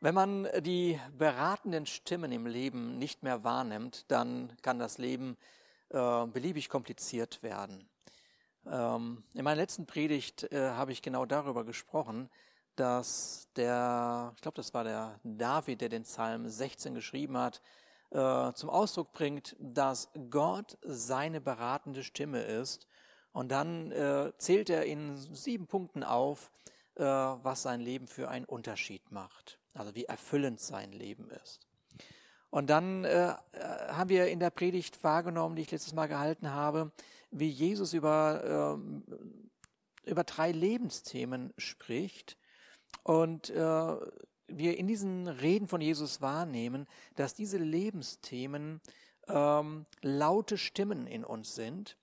Wenn 0.00 0.14
man 0.14 0.46
die 0.60 1.00
beratenden 1.18 1.84
Stimmen 1.84 2.30
im 2.30 2.46
Leben 2.46 2.98
nicht 2.98 3.24
mehr 3.24 3.42
wahrnimmt, 3.42 4.04
dann 4.06 4.52
kann 4.62 4.78
das 4.78 4.98
Leben 4.98 5.36
äh, 5.88 6.26
beliebig 6.26 6.68
kompliziert 6.68 7.42
werden. 7.42 7.88
Ähm, 8.70 9.24
in 9.34 9.42
meiner 9.42 9.60
letzten 9.60 9.86
Predigt 9.86 10.44
äh, 10.52 10.70
habe 10.70 10.92
ich 10.92 11.02
genau 11.02 11.26
darüber 11.26 11.64
gesprochen, 11.64 12.30
dass 12.76 13.48
der, 13.56 14.32
ich 14.36 14.40
glaube, 14.40 14.54
das 14.54 14.72
war 14.72 14.84
der 14.84 15.18
David, 15.24 15.80
der 15.80 15.88
den 15.88 16.04
Psalm 16.04 16.48
16 16.48 16.94
geschrieben 16.94 17.36
hat, 17.36 17.60
äh, 18.10 18.52
zum 18.52 18.70
Ausdruck 18.70 19.10
bringt, 19.10 19.56
dass 19.58 20.10
Gott 20.30 20.78
seine 20.82 21.40
beratende 21.40 22.04
Stimme 22.04 22.42
ist. 22.42 22.86
Und 23.32 23.50
dann 23.50 23.90
äh, 23.90 24.30
zählt 24.38 24.70
er 24.70 24.84
in 24.84 25.16
sieben 25.34 25.66
Punkten 25.66 26.04
auf, 26.04 26.52
äh, 26.94 27.02
was 27.02 27.62
sein 27.62 27.80
Leben 27.80 28.06
für 28.06 28.28
einen 28.28 28.44
Unterschied 28.44 29.10
macht. 29.10 29.57
Also 29.74 29.94
wie 29.94 30.04
erfüllend 30.04 30.60
sein 30.60 30.92
Leben 30.92 31.30
ist. 31.30 31.66
Und 32.50 32.70
dann 32.70 33.04
äh, 33.04 33.34
haben 33.88 34.08
wir 34.08 34.28
in 34.28 34.40
der 34.40 34.50
Predigt 34.50 35.02
wahrgenommen, 35.04 35.56
die 35.56 35.62
ich 35.62 35.70
letztes 35.70 35.92
Mal 35.92 36.06
gehalten 36.06 36.50
habe, 36.50 36.92
wie 37.30 37.48
Jesus 37.48 37.92
über, 37.92 38.78
äh, 40.06 40.10
über 40.10 40.24
drei 40.24 40.52
Lebensthemen 40.52 41.52
spricht. 41.58 42.38
Und 43.02 43.50
äh, 43.50 43.96
wir 44.46 44.78
in 44.78 44.86
diesen 44.86 45.28
Reden 45.28 45.68
von 45.68 45.82
Jesus 45.82 46.22
wahrnehmen, 46.22 46.86
dass 47.16 47.34
diese 47.34 47.58
Lebensthemen 47.58 48.80
ähm, 49.28 49.84
laute 50.00 50.56
Stimmen 50.56 51.06
in 51.06 51.24
uns 51.24 51.54
sind, 51.54 51.92
äh, 51.92 51.97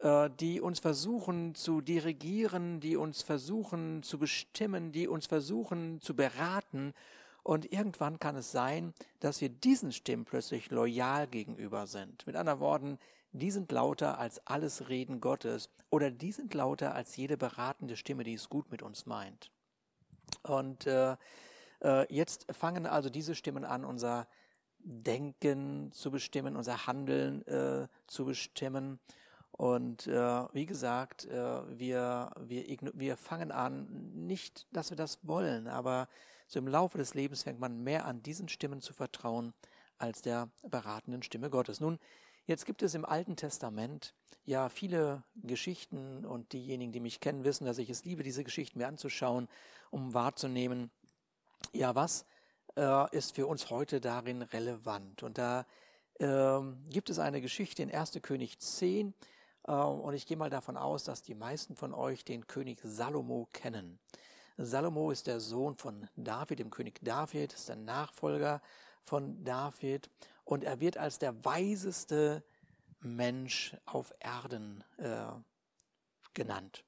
die 0.00 0.60
uns 0.60 0.78
versuchen 0.78 1.56
zu 1.56 1.80
dirigieren, 1.80 2.78
die 2.78 2.96
uns 2.96 3.22
versuchen 3.22 4.04
zu 4.04 4.18
bestimmen, 4.18 4.92
die 4.92 5.08
uns 5.08 5.26
versuchen 5.26 6.00
zu 6.00 6.14
beraten. 6.14 6.94
Und 7.42 7.72
irgendwann 7.72 8.20
kann 8.20 8.36
es 8.36 8.52
sein, 8.52 8.94
dass 9.18 9.40
wir 9.40 9.48
diesen 9.48 9.90
Stimmen 9.90 10.24
plötzlich 10.24 10.70
loyal 10.70 11.26
gegenüber 11.26 11.88
sind. 11.88 12.26
Mit 12.26 12.36
anderen 12.36 12.60
Worten, 12.60 12.98
die 13.32 13.50
sind 13.50 13.72
lauter 13.72 14.18
als 14.18 14.46
alles 14.46 14.88
Reden 14.88 15.20
Gottes 15.20 15.70
oder 15.90 16.10
die 16.10 16.32
sind 16.32 16.54
lauter 16.54 16.94
als 16.94 17.16
jede 17.16 17.36
beratende 17.36 17.96
Stimme, 17.96 18.24
die 18.24 18.34
es 18.34 18.48
gut 18.48 18.70
mit 18.70 18.82
uns 18.82 19.06
meint. 19.06 19.50
Und 20.42 20.86
äh, 20.86 21.16
äh, 21.82 22.12
jetzt 22.14 22.46
fangen 22.52 22.86
also 22.86 23.10
diese 23.10 23.34
Stimmen 23.34 23.64
an, 23.64 23.84
unser 23.84 24.26
Denken 24.78 25.90
zu 25.92 26.10
bestimmen, 26.10 26.56
unser 26.56 26.86
Handeln 26.86 27.46
äh, 27.46 27.88
zu 28.06 28.24
bestimmen. 28.24 28.98
Und 29.58 30.06
äh, 30.06 30.44
wie 30.52 30.66
gesagt, 30.66 31.24
äh, 31.24 31.78
wir, 31.78 32.30
wir, 32.46 32.78
wir 32.94 33.16
fangen 33.16 33.50
an, 33.50 33.88
nicht, 34.14 34.68
dass 34.70 34.90
wir 34.90 34.96
das 34.96 35.18
wollen, 35.24 35.66
aber 35.66 36.06
so 36.46 36.60
im 36.60 36.68
Laufe 36.68 36.96
des 36.96 37.14
Lebens 37.14 37.42
fängt 37.42 37.58
man 37.58 37.82
mehr 37.82 38.04
an, 38.04 38.22
diesen 38.22 38.48
Stimmen 38.48 38.80
zu 38.80 38.92
vertrauen, 38.92 39.52
als 39.98 40.22
der 40.22 40.48
beratenden 40.62 41.24
Stimme 41.24 41.50
Gottes. 41.50 41.80
Nun, 41.80 41.98
jetzt 42.46 42.66
gibt 42.66 42.84
es 42.84 42.94
im 42.94 43.04
Alten 43.04 43.34
Testament 43.34 44.14
ja 44.44 44.68
viele 44.68 45.24
Geschichten 45.42 46.24
und 46.24 46.52
diejenigen, 46.52 46.92
die 46.92 47.00
mich 47.00 47.18
kennen, 47.18 47.42
wissen, 47.42 47.64
dass 47.64 47.78
ich 47.78 47.90
es 47.90 48.04
liebe, 48.04 48.22
diese 48.22 48.44
Geschichten 48.44 48.78
mir 48.78 48.86
anzuschauen, 48.86 49.48
um 49.90 50.14
wahrzunehmen, 50.14 50.92
ja, 51.72 51.96
was 51.96 52.26
äh, 52.76 53.16
ist 53.16 53.34
für 53.34 53.48
uns 53.48 53.70
heute 53.70 54.00
darin 54.00 54.42
relevant? 54.42 55.24
Und 55.24 55.36
da 55.36 55.66
äh, 56.20 56.60
gibt 56.90 57.10
es 57.10 57.18
eine 57.18 57.40
Geschichte 57.40 57.82
in 57.82 57.92
1. 57.92 58.20
König 58.22 58.60
10 58.60 59.08
äh, 59.08 59.12
und 59.74 60.14
ich 60.14 60.26
gehe 60.26 60.36
mal 60.36 60.50
davon 60.50 60.76
aus, 60.76 61.04
dass 61.04 61.22
die 61.22 61.34
meisten 61.34 61.76
von 61.76 61.92
euch 61.92 62.24
den 62.24 62.46
König 62.46 62.80
Salomo 62.82 63.48
kennen. 63.52 63.98
Salomo 64.56 65.10
ist 65.10 65.26
der 65.26 65.40
Sohn 65.40 65.76
von 65.76 66.08
David, 66.16 66.58
dem 66.58 66.70
König 66.70 66.98
David, 67.02 67.52
ist 67.52 67.68
der 67.68 67.76
Nachfolger 67.76 68.62
von 69.02 69.44
David 69.44 70.10
und 70.44 70.64
er 70.64 70.80
wird 70.80 70.96
als 70.96 71.18
der 71.18 71.44
weiseste 71.44 72.42
Mensch 73.00 73.76
auf 73.84 74.12
Erden 74.20 74.82
äh, 74.96 75.26
genannt. 76.34 76.84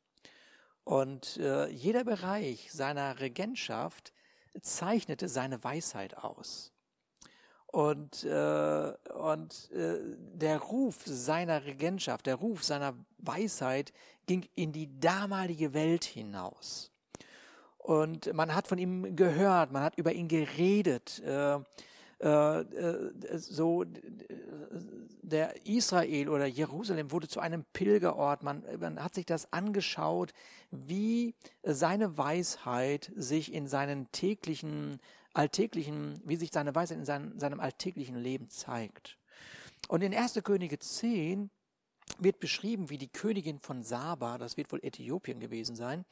Und 0.84 1.36
äh, 1.36 1.68
jeder 1.68 2.04
Bereich 2.04 2.72
seiner 2.72 3.20
Regentschaft 3.20 4.12
zeichnete 4.60 5.28
seine 5.28 5.62
Weisheit 5.62 6.16
aus. 6.16 6.72
Und, 7.72 8.25
äh, 8.25 8.92
und 9.14 9.70
äh, 9.72 9.98
der 10.34 10.58
Ruf 10.58 11.03
seiner 11.04 11.64
Regentschaft, 11.64 12.26
der 12.26 12.34
Ruf 12.34 12.64
seiner 12.64 12.94
Weisheit 13.19 13.92
ging 14.26 14.48
in 14.56 14.72
die 14.72 14.88
damalige 14.98 15.72
Welt 15.72 16.04
hinaus. 16.04 16.91
Und 17.78 18.32
man 18.34 18.54
hat 18.54 18.66
von 18.66 18.78
ihm 18.78 19.14
gehört, 19.14 19.72
man 19.72 19.82
hat 19.82 19.97
über 19.97 20.12
ihn 20.12 20.28
geredet. 20.28 21.22
Äh, 21.25 21.60
äh, 22.20 22.60
äh 22.60 23.38
so 23.38 23.84
der 25.22 25.66
Israel 25.66 26.28
oder 26.28 26.47
Jerusalem 26.47 27.10
wurde 27.12 27.28
zu 27.28 27.41
einem 27.41 27.64
Pilgerort. 27.72 28.42
Man, 28.42 28.62
man 28.78 29.03
hat 29.03 29.14
sich 29.14 29.26
das 29.26 29.53
angeschaut, 29.53 30.32
wie 30.70 31.34
seine 31.62 32.19
Weisheit 32.19 33.12
sich 33.16 33.53
in 33.54 33.66
seinen 33.66 34.10
täglichen, 34.12 35.00
alltäglichen, 35.40 36.20
wie 36.24 36.36
sich 36.36 36.50
seine 36.52 36.74
Weisheit 36.74 36.98
in 36.98 37.04
seinem, 37.04 37.38
seinem 37.38 37.60
alltäglichen 37.60 38.16
Leben 38.16 38.50
zeigt. 38.50 39.16
Und 39.88 40.02
in 40.02 40.14
1. 40.14 40.40
Könige 40.44 40.78
10 40.78 41.50
wird 42.18 42.40
beschrieben, 42.40 42.90
wie 42.90 42.98
die 42.98 43.08
Königin 43.08 43.58
von 43.58 43.82
Saba, 43.82 44.36
das 44.36 44.56
wird 44.56 44.70
wohl 44.70 44.84
Äthiopien 44.84 45.40
gewesen 45.40 45.76
sein, 45.76 46.04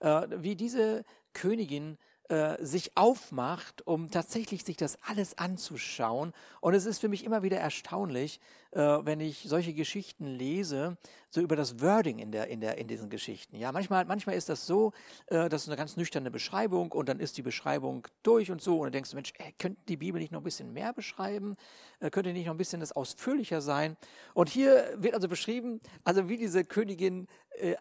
äh, 0.00 0.28
wie 0.30 0.54
diese 0.54 1.04
Königin 1.32 1.98
äh, 2.28 2.64
sich 2.64 2.96
aufmacht, 2.96 3.86
um 3.86 4.10
tatsächlich 4.10 4.64
sich 4.64 4.76
das 4.76 4.98
alles 5.02 5.38
anzuschauen. 5.38 6.32
Und 6.60 6.74
es 6.74 6.84
ist 6.84 6.98
für 6.98 7.08
mich 7.08 7.24
immer 7.24 7.44
wieder 7.44 7.58
erstaunlich, 7.58 8.40
äh, 8.72 8.80
wenn 8.80 9.20
ich 9.20 9.44
solche 9.48 9.72
Geschichten 9.72 10.26
lese, 10.26 10.96
so 11.30 11.40
über 11.40 11.54
das 11.54 11.80
Wording 11.80 12.18
in, 12.18 12.32
der, 12.32 12.48
in, 12.48 12.60
der, 12.60 12.78
in 12.78 12.88
diesen 12.88 13.10
Geschichten. 13.10 13.56
Ja, 13.56 13.70
manchmal, 13.70 14.04
manchmal 14.06 14.34
ist 14.34 14.48
das 14.48 14.66
so, 14.66 14.92
äh, 15.26 15.48
das 15.48 15.62
ist 15.62 15.68
eine 15.68 15.76
ganz 15.76 15.96
nüchterne 15.96 16.32
Beschreibung 16.32 16.90
und 16.90 17.08
dann 17.08 17.20
ist 17.20 17.36
die 17.36 17.42
Beschreibung 17.42 18.08
durch 18.24 18.50
und 18.50 18.60
so 18.60 18.78
und 18.78 18.86
dann 18.86 18.92
denkst 18.92 19.10
du, 19.10 19.16
Mensch, 19.16 19.32
äh, 19.38 19.52
könnte 19.56 19.80
die 19.86 19.96
Bibel 19.96 20.20
nicht 20.20 20.32
noch 20.32 20.40
ein 20.40 20.44
bisschen 20.44 20.72
mehr 20.72 20.92
beschreiben? 20.92 21.56
Äh, 22.00 22.10
könnte 22.10 22.32
nicht 22.32 22.46
noch 22.46 22.54
ein 22.54 22.58
bisschen 22.58 22.80
das 22.80 22.90
ausführlicher 22.90 23.60
sein? 23.60 23.96
Und 24.34 24.48
hier 24.48 24.94
wird 24.96 25.14
also 25.14 25.28
beschrieben, 25.28 25.80
also 26.02 26.28
wie 26.28 26.36
diese 26.36 26.64
Königin 26.64 27.28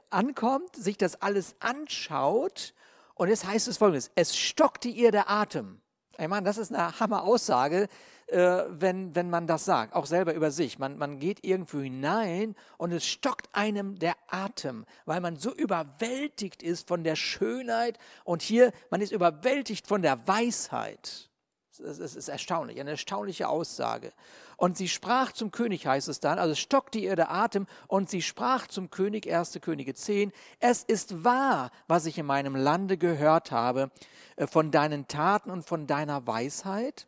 ankommt, 0.09 0.73
sich 0.77 0.97
das 0.97 1.21
alles 1.21 1.55
anschaut 1.59 2.73
und 3.15 3.29
jetzt 3.29 3.45
heißt 3.45 3.67
es 3.67 3.77
folgendes, 3.77 4.11
es 4.15 4.35
stockte 4.35 4.87
ihr 4.87 5.11
der 5.11 5.29
Atem. 5.29 5.81
Ich 6.17 6.27
meine, 6.27 6.45
das 6.45 6.57
ist 6.57 6.73
eine 6.73 6.97
Hammer-Aussage, 6.99 7.89
äh, 8.27 8.63
wenn, 8.69 9.15
wenn 9.15 9.29
man 9.29 9.47
das 9.47 9.65
sagt, 9.65 9.93
auch 9.93 10.05
selber 10.05 10.33
über 10.33 10.49
sich. 10.49 10.79
Man, 10.79 10.97
man 10.97 11.19
geht 11.19 11.43
irgendwo 11.43 11.79
hinein 11.79 12.55
und 12.77 12.91
es 12.91 13.05
stockt 13.05 13.49
einem 13.53 13.99
der 13.99 14.15
Atem, 14.27 14.85
weil 15.05 15.21
man 15.21 15.35
so 15.35 15.53
überwältigt 15.53 16.63
ist 16.63 16.87
von 16.87 17.03
der 17.03 17.15
Schönheit 17.15 17.99
und 18.23 18.41
hier, 18.41 18.71
man 18.89 19.01
ist 19.01 19.11
überwältigt 19.11 19.87
von 19.87 20.01
der 20.01 20.27
Weisheit. 20.27 21.29
Es 21.77 21.99
ist 21.99 22.29
erstaunlich, 22.29 22.79
eine 22.79 22.91
erstaunliche 22.91 23.49
Aussage. 23.49 24.13
Und 24.57 24.77
sie 24.77 24.87
sprach 24.87 25.31
zum 25.31 25.51
König, 25.51 25.87
heißt 25.87 26.07
es 26.07 26.19
dann, 26.19 26.39
also 26.39 26.55
stockte 26.55 26.99
ihr 26.99 27.15
der 27.15 27.31
Atem, 27.31 27.67
und 27.87 28.09
sie 28.09 28.21
sprach 28.21 28.67
zum 28.67 28.89
König, 28.89 29.31
1. 29.31 29.59
Könige 29.61 29.93
10, 29.93 30.31
es 30.59 30.83
ist 30.83 31.23
wahr, 31.23 31.71
was 31.87 32.05
ich 32.05 32.17
in 32.17 32.25
meinem 32.25 32.55
Lande 32.55 32.97
gehört 32.97 33.51
habe, 33.51 33.91
äh, 34.35 34.47
von 34.47 34.71
deinen 34.71 35.07
Taten 35.07 35.49
und 35.49 35.65
von 35.65 35.87
deiner 35.87 36.25
Weisheit. 36.27 37.07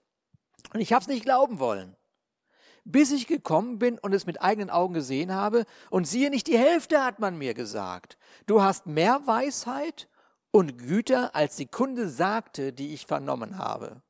Und 0.73 0.81
ich 0.81 0.93
habe 0.93 1.01
es 1.01 1.07
nicht 1.07 1.23
glauben 1.23 1.59
wollen, 1.59 1.95
bis 2.83 3.11
ich 3.11 3.27
gekommen 3.27 3.79
bin 3.79 3.97
und 3.99 4.13
es 4.13 4.25
mit 4.25 4.41
eigenen 4.41 4.69
Augen 4.69 4.93
gesehen 4.93 5.33
habe, 5.33 5.65
und 5.89 6.07
siehe, 6.07 6.29
nicht 6.29 6.47
die 6.47 6.57
Hälfte 6.57 7.03
hat 7.03 7.19
man 7.19 7.37
mir 7.37 7.53
gesagt. 7.53 8.17
Du 8.45 8.61
hast 8.61 8.87
mehr 8.87 9.21
Weisheit 9.25 10.09
und 10.51 10.77
Güter, 10.77 11.35
als 11.35 11.55
die 11.55 11.67
Kunde 11.67 12.09
sagte, 12.09 12.73
die 12.73 12.93
ich 12.93 13.05
vernommen 13.05 13.57
habe. 13.57 14.01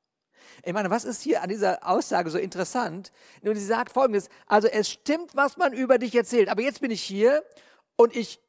Ich 0.63 0.73
meine, 0.73 0.89
was 0.89 1.05
ist 1.05 1.21
hier 1.21 1.41
an 1.41 1.49
dieser 1.49 1.87
Aussage 1.87 2.29
so 2.29 2.37
interessant? 2.37 3.11
Nun, 3.41 3.55
sie 3.55 3.65
sagt 3.65 3.91
folgendes, 3.91 4.29
also 4.45 4.67
es 4.67 4.89
stimmt, 4.89 5.35
was 5.35 5.57
man 5.57 5.73
über 5.73 5.97
dich 5.97 6.15
erzählt, 6.15 6.49
aber 6.49 6.61
jetzt 6.61 6.81
bin 6.81 6.91
ich 6.91 7.01
hier 7.01 7.43
und 7.95 8.15
ich 8.15 8.39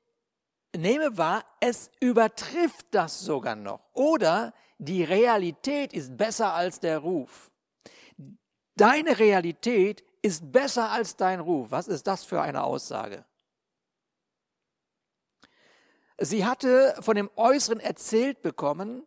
nehme 0.76 1.16
wahr, 1.16 1.44
es 1.60 1.90
übertrifft 2.00 2.86
das 2.90 3.20
sogar 3.20 3.56
noch. 3.56 3.80
Oder 3.94 4.52
die 4.78 5.02
Realität 5.02 5.92
ist 5.92 6.16
besser 6.16 6.54
als 6.54 6.80
der 6.80 6.98
Ruf. 6.98 7.50
Deine 8.76 9.18
Realität 9.18 10.04
ist 10.22 10.52
besser 10.52 10.90
als 10.90 11.16
dein 11.16 11.40
Ruf. 11.40 11.70
Was 11.70 11.88
ist 11.88 12.06
das 12.06 12.24
für 12.24 12.40
eine 12.40 12.62
Aussage? 12.62 13.24
Sie 16.20 16.44
hatte 16.44 16.96
von 17.00 17.16
dem 17.16 17.30
Äußeren 17.36 17.80
erzählt 17.80 18.42
bekommen, 18.42 19.06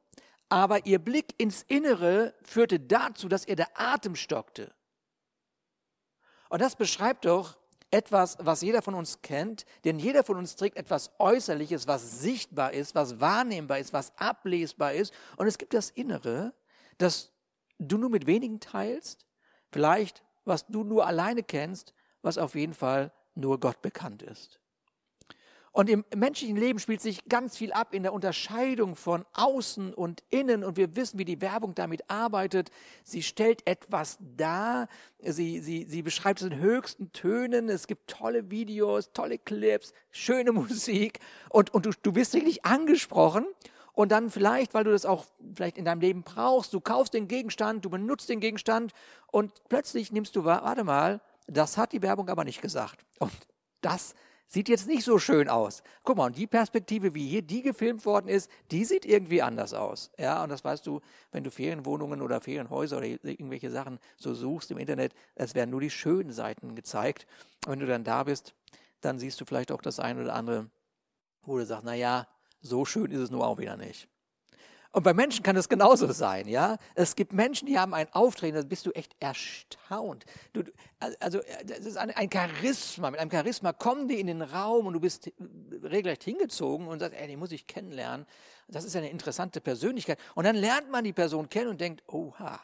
aber 0.51 0.85
ihr 0.85 0.99
Blick 0.99 1.33
ins 1.37 1.63
Innere 1.63 2.35
führte 2.43 2.77
dazu, 2.77 3.29
dass 3.29 3.47
ihr 3.47 3.55
der 3.55 3.69
Atem 3.79 4.15
stockte. 4.15 4.73
Und 6.49 6.61
das 6.61 6.75
beschreibt 6.75 7.23
doch 7.23 7.57
etwas, 7.89 8.37
was 8.39 8.61
jeder 8.61 8.81
von 8.81 8.93
uns 8.93 9.21
kennt, 9.21 9.65
denn 9.85 9.97
jeder 9.97 10.25
von 10.25 10.35
uns 10.37 10.57
trägt 10.57 10.75
etwas 10.75 11.11
Äußerliches, 11.19 11.87
was 11.87 12.19
sichtbar 12.19 12.73
ist, 12.73 12.95
was 12.95 13.21
wahrnehmbar 13.21 13.79
ist, 13.79 13.93
was 13.93 14.11
ablesbar 14.17 14.93
ist. 14.93 15.13
Und 15.37 15.47
es 15.47 15.57
gibt 15.57 15.73
das 15.73 15.89
Innere, 15.89 16.53
das 16.97 17.31
du 17.79 17.97
nur 17.97 18.09
mit 18.09 18.27
wenigen 18.27 18.59
teilst, 18.59 19.25
vielleicht 19.71 20.21
was 20.43 20.67
du 20.67 20.83
nur 20.83 21.07
alleine 21.07 21.43
kennst, 21.43 21.93
was 22.21 22.37
auf 22.37 22.55
jeden 22.55 22.73
Fall 22.73 23.13
nur 23.35 23.59
Gott 23.59 23.81
bekannt 23.81 24.21
ist. 24.21 24.60
Und 25.73 25.89
im 25.89 26.03
menschlichen 26.13 26.57
Leben 26.57 26.79
spielt 26.79 26.99
sich 26.99 27.23
ganz 27.29 27.55
viel 27.55 27.71
ab 27.71 27.93
in 27.93 28.03
der 28.03 28.11
Unterscheidung 28.11 28.97
von 28.97 29.25
außen 29.33 29.93
und 29.93 30.21
innen. 30.29 30.65
Und 30.65 30.75
wir 30.75 30.97
wissen, 30.97 31.17
wie 31.17 31.23
die 31.23 31.39
Werbung 31.39 31.75
damit 31.75 32.09
arbeitet. 32.09 32.71
Sie 33.05 33.23
stellt 33.23 33.65
etwas 33.65 34.17
dar. 34.19 34.89
Sie, 35.19 35.59
sie, 35.61 35.85
sie 35.87 36.01
beschreibt 36.01 36.41
es 36.41 36.47
in 36.47 36.57
höchsten 36.57 37.13
Tönen. 37.13 37.69
Es 37.69 37.87
gibt 37.87 38.09
tolle 38.09 38.51
Videos, 38.51 39.13
tolle 39.13 39.37
Clips, 39.37 39.93
schöne 40.09 40.51
Musik. 40.51 41.19
Und, 41.49 41.73
und 41.73 41.85
du, 41.85 41.91
du 42.01 42.11
bist 42.11 42.33
wirklich 42.33 42.65
angesprochen. 42.65 43.45
Und 43.93 44.11
dann 44.11 44.29
vielleicht, 44.29 44.73
weil 44.73 44.83
du 44.83 44.91
das 44.91 45.05
auch 45.05 45.25
vielleicht 45.55 45.77
in 45.77 45.85
deinem 45.85 46.01
Leben 46.01 46.23
brauchst, 46.23 46.73
du 46.73 46.81
kaufst 46.81 47.13
den 47.13 47.27
Gegenstand, 47.27 47.83
du 47.85 47.89
benutzt 47.89 48.29
den 48.29 48.39
Gegenstand 48.39 48.93
und 49.27 49.51
plötzlich 49.67 50.11
nimmst 50.13 50.35
du 50.37 50.45
wahr, 50.45 50.63
warte 50.63 50.85
mal, 50.85 51.19
das 51.47 51.77
hat 51.77 51.91
die 51.91 52.01
Werbung 52.01 52.29
aber 52.29 52.45
nicht 52.45 52.61
gesagt. 52.61 53.05
Und 53.19 53.33
das 53.81 54.15
sieht 54.51 54.67
jetzt 54.67 54.87
nicht 54.87 55.05
so 55.05 55.17
schön 55.17 55.47
aus. 55.47 55.81
Guck 56.03 56.17
mal, 56.17 56.25
und 56.25 56.37
die 56.37 56.45
Perspektive, 56.45 57.15
wie 57.15 57.25
hier 57.25 57.41
die 57.41 57.61
gefilmt 57.61 58.05
worden 58.05 58.27
ist, 58.27 58.51
die 58.69 58.83
sieht 58.83 59.05
irgendwie 59.05 59.41
anders 59.41 59.73
aus. 59.73 60.11
Ja, 60.17 60.43
und 60.43 60.49
das 60.49 60.65
weißt 60.65 60.85
du, 60.85 60.99
wenn 61.31 61.45
du 61.45 61.49
Ferienwohnungen 61.49 62.21
oder 62.21 62.41
Ferienhäuser 62.41 62.97
oder 62.97 63.05
irgendwelche 63.05 63.71
Sachen 63.71 63.97
so 64.17 64.33
suchst 64.33 64.69
im 64.71 64.77
Internet, 64.77 65.13
es 65.35 65.55
werden 65.55 65.69
nur 65.69 65.79
die 65.79 65.89
schönen 65.89 66.33
Seiten 66.33 66.75
gezeigt. 66.75 67.27
Und 67.65 67.71
wenn 67.71 67.79
du 67.79 67.87
dann 67.87 68.03
da 68.03 68.23
bist, 68.23 68.53
dann 68.99 69.19
siehst 69.19 69.39
du 69.39 69.45
vielleicht 69.45 69.71
auch 69.71 69.81
das 69.81 70.01
eine 70.01 70.21
oder 70.21 70.35
andere, 70.35 70.69
wo 71.43 71.57
du 71.57 71.65
sagst, 71.65 71.85
na 71.85 71.95
ja, 71.95 72.27
so 72.59 72.83
schön 72.83 73.09
ist 73.11 73.21
es 73.21 73.31
nur 73.31 73.47
auch 73.47 73.57
wieder 73.57 73.77
nicht. 73.77 74.09
Und 74.93 75.03
bei 75.03 75.13
Menschen 75.13 75.41
kann 75.41 75.55
es 75.55 75.69
genauso 75.69 76.11
sein, 76.11 76.49
ja. 76.49 76.77
Es 76.95 77.15
gibt 77.15 77.31
Menschen, 77.31 77.65
die 77.65 77.79
haben 77.79 77.93
ein 77.93 78.11
Auftreten, 78.11 78.55
da 78.55 78.61
bist 78.61 78.85
du 78.85 78.91
echt 78.91 79.15
erstaunt. 79.21 80.25
Du, 80.51 80.63
also, 81.19 81.39
das 81.65 81.79
ist 81.79 81.97
ein, 81.97 82.11
ein, 82.11 82.29
Charisma. 82.29 83.09
Mit 83.09 83.21
einem 83.21 83.31
Charisma 83.31 83.71
kommen 83.71 84.09
die 84.09 84.19
in 84.19 84.27
den 84.27 84.41
Raum 84.41 84.87
und 84.87 84.93
du 84.93 84.99
bist 84.99 85.31
regelrecht 85.83 86.25
hingezogen 86.25 86.87
und 86.87 86.99
sagst, 86.99 87.17
ey, 87.17 87.27
den 87.27 87.39
muss 87.39 87.53
ich 87.53 87.67
kennenlernen. 87.67 88.25
Das 88.67 88.83
ist 88.83 88.95
eine 88.97 89.09
interessante 89.09 89.61
Persönlichkeit. 89.61 90.19
Und 90.35 90.43
dann 90.43 90.55
lernt 90.55 90.91
man 90.91 91.05
die 91.05 91.13
Person 91.13 91.47
kennen 91.47 91.69
und 91.69 91.79
denkt, 91.79 92.03
oha, 92.07 92.59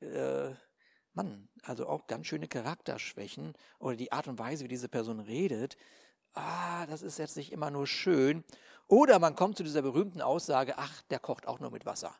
äh, 0.00 0.50
Mann, 1.14 1.48
also 1.62 1.86
auch 1.86 2.06
ganz 2.06 2.26
schöne 2.26 2.48
Charakterschwächen 2.48 3.54
oder 3.78 3.96
die 3.96 4.12
Art 4.12 4.28
und 4.28 4.38
Weise, 4.38 4.64
wie 4.64 4.68
diese 4.68 4.88
Person 4.88 5.20
redet. 5.20 5.76
Ah, 6.34 6.86
das 6.86 7.02
ist 7.02 7.18
jetzt 7.18 7.36
nicht 7.36 7.52
immer 7.52 7.70
nur 7.70 7.86
schön. 7.86 8.44
Oder 8.92 9.18
man 9.18 9.34
kommt 9.34 9.56
zu 9.56 9.62
dieser 9.62 9.80
berühmten 9.80 10.20
Aussage, 10.20 10.74
ach, 10.76 11.00
der 11.08 11.18
kocht 11.18 11.48
auch 11.48 11.60
nur 11.60 11.70
mit 11.70 11.86
Wasser. 11.86 12.14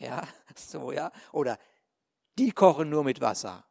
Ja, 0.00 0.22
so, 0.56 0.90
ja. 0.90 1.12
Oder 1.32 1.58
die 2.38 2.50
kochen 2.50 2.88
nur 2.88 3.04
mit 3.04 3.20
Wasser. 3.20 3.62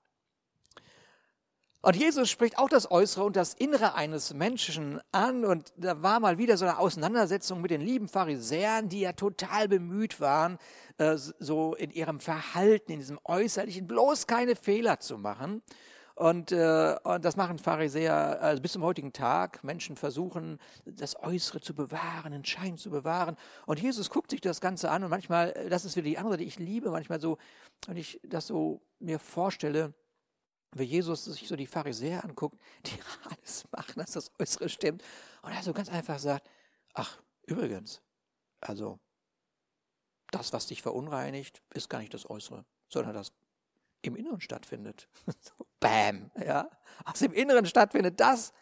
Und 1.81 1.95
Jesus 1.95 2.29
spricht 2.29 2.59
auch 2.59 2.69
das 2.69 2.91
Äußere 2.91 3.23
und 3.23 3.35
das 3.35 3.55
Innere 3.55 3.95
eines 3.95 4.35
Menschen 4.35 5.01
an. 5.11 5.45
Und 5.45 5.73
da 5.77 6.03
war 6.03 6.19
mal 6.19 6.38
wieder 6.38 6.55
so 6.55 6.65
eine 6.65 6.77
Auseinandersetzung 6.77 7.59
mit 7.59 7.71
den 7.71 7.81
lieben 7.81 8.07
Pharisäern, 8.07 8.88
die 8.88 9.00
ja 9.00 9.13
total 9.13 9.67
bemüht 9.67 10.21
waren, 10.21 10.59
äh, 11.00 11.17
so 11.17 11.73
in 11.73 11.89
ihrem 11.89 12.19
Verhalten, 12.19 12.91
in 12.91 13.00
diesem 13.00 13.19
Äußerlichen 13.23 13.88
bloß 13.88 14.27
keine 14.27 14.55
Fehler 14.55 15.00
zu 15.00 15.17
machen. 15.17 15.63
Und, 16.15 16.51
äh, 16.51 16.95
und 17.04 17.25
das 17.25 17.36
machen 17.36 17.57
Pharisäer 17.57 18.39
also 18.39 18.62
bis 18.62 18.74
zum 18.74 18.83
heutigen 18.83 19.13
Tag. 19.13 19.63
Menschen 19.63 19.95
versuchen, 19.95 20.60
das 20.86 21.15
Äußere 21.15 21.60
zu 21.60 21.74
bewahren, 21.74 22.33
den 22.33 22.45
Schein 22.45 22.77
zu 22.77 22.92
bewahren. 22.92 23.36
Und 23.65 23.81
Jesus 23.81 24.12
guckt 24.12 24.30
sich 24.30 24.42
das 24.42 24.62
Ganze 24.62 24.92
an 24.92 25.04
und 25.04 25.10
manchmal, 25.10 25.51
äh, 25.51 25.69
das 25.69 25.86
ist 25.86 25.95
wieder 25.95 26.07
die 26.07 26.18
andere, 26.18 26.38
die 26.38 26.45
ich 26.45 26.60
liebe, 26.60 26.92
manchmal 26.92 27.19
so, 27.19 27.38
wenn 27.88 27.98
ich 27.98 28.19
das 28.24 28.45
so 28.48 28.81
mir 29.00 29.18
vorstelle, 29.18 29.94
wie 30.75 30.83
Jesus 30.83 31.25
sich 31.25 31.48
so 31.48 31.56
die 31.56 31.68
Pharisäer 31.68 32.24
anguckt, 32.24 32.60
die 32.86 33.00
alles 33.24 33.65
machen, 33.71 33.94
dass 33.95 34.12
das 34.12 34.31
Äußere 34.39 34.69
stimmt. 34.69 35.04
Und 35.42 35.51
er 35.51 35.63
so 35.63 35.74
ganz 35.74 35.89
einfach 35.89 36.19
sagt, 36.19 36.48
ach, 36.94 37.21
übrigens, 37.48 38.01
also 38.62 39.00
das, 40.30 40.54
was 40.54 40.68
dich 40.68 40.81
verunreinigt, 40.83 41.63
ist 41.74 41.89
gar 41.89 42.00
nicht 42.00 42.13
das 42.13 42.30
Äußere, 42.30 42.65
sondern 42.88 43.13
das 43.13 43.31
im 44.03 44.15
Inneren 44.15 44.41
stattfindet. 44.41 45.07
Bam, 45.79 46.31
ja. 46.45 46.69
Was 47.05 47.21
im 47.21 47.33
Inneren 47.33 47.65
stattfindet, 47.65 48.19
das, 48.19 48.53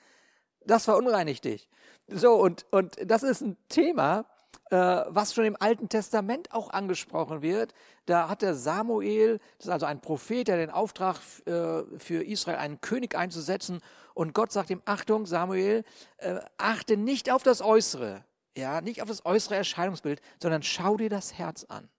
das 0.65 0.85
verunreinigt 0.85 1.45
dich. 1.45 1.69
So, 2.07 2.33
und, 2.35 2.65
und 2.71 2.97
das 3.03 3.23
ist 3.23 3.41
ein 3.41 3.57
Thema, 3.69 4.25
äh, 4.69 5.03
was 5.07 5.33
schon 5.33 5.45
im 5.45 5.57
Alten 5.59 5.89
Testament 5.89 6.53
auch 6.53 6.69
angesprochen 6.69 7.41
wird. 7.41 7.73
Da 8.05 8.29
hat 8.29 8.41
der 8.41 8.55
Samuel, 8.55 9.39
das 9.57 9.67
ist 9.67 9.71
also 9.71 9.85
ein 9.85 10.01
Prophet, 10.01 10.47
der 10.47 10.57
den 10.57 10.69
Auftrag 10.69 11.17
äh, 11.45 11.83
für 11.97 12.23
Israel, 12.23 12.57
einen 12.57 12.81
König 12.81 13.15
einzusetzen. 13.15 13.81
Und 14.13 14.33
Gott 14.33 14.51
sagt 14.51 14.69
ihm, 14.69 14.81
Achtung, 14.85 15.25
Samuel, 15.25 15.83
äh, 16.17 16.39
achte 16.57 16.97
nicht 16.97 17.31
auf 17.31 17.43
das 17.43 17.61
Äußere, 17.61 18.23
ja, 18.57 18.81
nicht 18.81 19.01
auf 19.01 19.07
das 19.07 19.25
äußere 19.25 19.55
Erscheinungsbild, 19.55 20.21
sondern 20.41 20.63
schau 20.63 20.97
dir 20.97 21.09
das 21.09 21.38
Herz 21.38 21.65
an. 21.65 21.89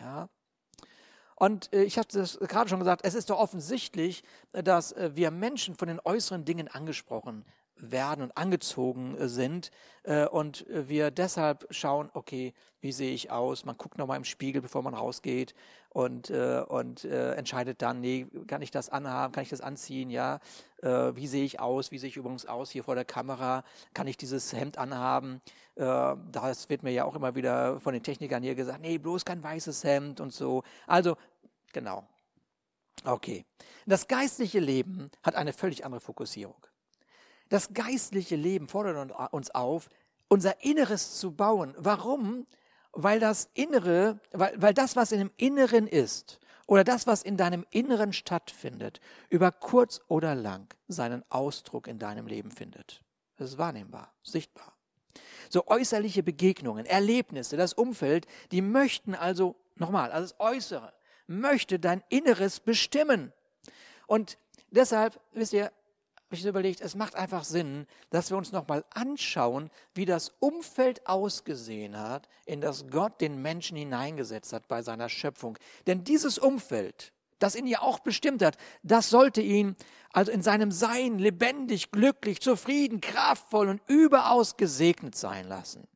Ja, 0.00 0.28
und 1.36 1.72
äh, 1.72 1.84
ich 1.84 1.98
habe 1.98 2.08
das 2.10 2.38
gerade 2.40 2.68
schon 2.68 2.80
gesagt, 2.80 3.02
es 3.04 3.14
ist 3.14 3.30
doch 3.30 3.38
offensichtlich, 3.38 4.24
dass 4.52 4.92
äh, 4.92 5.12
wir 5.14 5.30
Menschen 5.30 5.74
von 5.74 5.88
den 5.88 6.00
äußeren 6.04 6.44
Dingen 6.44 6.68
angesprochen 6.68 7.44
werden 7.76 8.22
und 8.22 8.36
angezogen 8.36 9.16
äh, 9.16 9.28
sind 9.28 9.70
und 10.30 10.64
wir 10.68 11.10
deshalb 11.10 11.66
schauen, 11.70 12.10
okay, 12.14 12.54
wie 12.80 12.92
sehe 12.92 13.12
ich 13.12 13.32
aus? 13.32 13.64
Man 13.64 13.76
guckt 13.76 13.98
nochmal 13.98 14.18
im 14.18 14.24
Spiegel, 14.24 14.62
bevor 14.62 14.84
man 14.84 14.94
rausgeht 14.94 15.52
und, 15.88 16.30
und 16.30 17.04
entscheidet 17.04 17.82
dann, 17.82 18.00
nee, 18.00 18.28
kann 18.46 18.62
ich 18.62 18.70
das 18.70 18.88
anhaben, 18.88 19.32
kann 19.32 19.42
ich 19.42 19.48
das 19.48 19.60
anziehen, 19.60 20.08
ja? 20.10 20.38
wie 20.80 21.26
sehe 21.26 21.44
ich 21.44 21.58
aus? 21.58 21.90
Wie 21.90 21.98
sehe 21.98 22.08
ich 22.08 22.16
übrigens 22.16 22.46
aus 22.46 22.70
hier 22.70 22.84
vor 22.84 22.94
der 22.94 23.04
Kamera? 23.04 23.64
Kann 23.94 24.06
ich 24.06 24.16
dieses 24.16 24.52
Hemd 24.52 24.78
anhaben? 24.78 25.40
das 25.74 26.68
wird 26.68 26.84
mir 26.84 26.92
ja 26.92 27.04
auch 27.04 27.16
immer 27.16 27.34
wieder 27.34 27.80
von 27.80 27.92
den 27.92 28.04
Technikern 28.04 28.44
hier 28.44 28.54
gesagt, 28.54 28.82
nee, 28.82 28.98
bloß 28.98 29.24
kein 29.24 29.42
weißes 29.42 29.82
Hemd 29.82 30.20
und 30.20 30.32
so. 30.32 30.62
Also, 30.86 31.16
genau. 31.72 32.06
Okay. 33.04 33.44
Das 33.86 34.08
geistliche 34.08 34.60
Leben 34.60 35.10
hat 35.22 35.34
eine 35.34 35.52
völlig 35.52 35.84
andere 35.84 36.00
Fokussierung. 36.00 36.64
Das 37.48 37.72
geistliche 37.72 38.36
Leben 38.36 38.68
fordert 38.68 39.12
uns 39.32 39.50
auf, 39.50 39.88
unser 40.28 40.64
Inneres 40.64 41.18
zu 41.18 41.32
bauen. 41.32 41.74
Warum? 41.78 42.46
Weil 42.92 43.20
das 43.20 43.48
Innere, 43.54 44.18
weil, 44.32 44.60
weil 44.60 44.74
das, 44.74 44.96
was 44.96 45.12
in 45.12 45.18
dem 45.18 45.30
Inneren 45.36 45.86
ist, 45.86 46.40
oder 46.66 46.82
das, 46.82 47.06
was 47.06 47.22
in 47.22 47.36
deinem 47.36 47.64
Inneren 47.70 48.12
stattfindet, 48.12 49.00
über 49.28 49.52
kurz 49.52 50.00
oder 50.08 50.34
lang 50.34 50.66
seinen 50.88 51.24
Ausdruck 51.30 51.86
in 51.86 51.98
deinem 51.98 52.26
Leben 52.26 52.50
findet. 52.50 53.02
Das 53.36 53.50
ist 53.50 53.58
wahrnehmbar, 53.58 54.12
sichtbar. 54.22 54.72
So 55.48 55.68
äußerliche 55.68 56.22
Begegnungen, 56.24 56.84
Erlebnisse, 56.84 57.56
das 57.56 57.72
Umfeld, 57.72 58.26
die 58.50 58.62
möchten 58.62 59.14
also, 59.14 59.54
nochmal, 59.76 60.10
also 60.10 60.34
das 60.34 60.40
Äußere, 60.40 60.92
möchte 61.28 61.78
dein 61.78 62.02
Inneres 62.08 62.58
bestimmen. 62.58 63.32
Und 64.06 64.38
deshalb, 64.70 65.20
wisst 65.32 65.52
ihr, 65.52 65.70
habe 66.36 66.48
ich 66.48 66.50
überlegt, 66.50 66.80
es 66.80 66.94
macht 66.94 67.14
einfach 67.14 67.44
Sinn, 67.44 67.86
dass 68.10 68.30
wir 68.30 68.36
uns 68.36 68.52
nochmal 68.52 68.84
anschauen, 68.90 69.70
wie 69.94 70.04
das 70.04 70.32
Umfeld 70.40 71.06
ausgesehen 71.06 71.98
hat, 71.98 72.28
in 72.44 72.60
das 72.60 72.88
Gott 72.88 73.20
den 73.20 73.40
Menschen 73.40 73.76
hineingesetzt 73.76 74.52
hat 74.52 74.68
bei 74.68 74.82
seiner 74.82 75.08
Schöpfung. 75.08 75.58
Denn 75.86 76.04
dieses 76.04 76.38
Umfeld, 76.38 77.12
das 77.38 77.56
ihn 77.56 77.66
ja 77.66 77.80
auch 77.80 78.00
bestimmt 78.00 78.42
hat, 78.42 78.56
das 78.82 79.10
sollte 79.10 79.40
ihn 79.40 79.76
also 80.12 80.32
in 80.32 80.42
seinem 80.42 80.72
Sein 80.72 81.18
lebendig, 81.18 81.90
glücklich, 81.90 82.40
zufrieden, 82.40 83.00
kraftvoll 83.00 83.68
und 83.68 83.82
überaus 83.86 84.56
gesegnet 84.56 85.14
sein 85.14 85.46
lassen. 85.48 85.86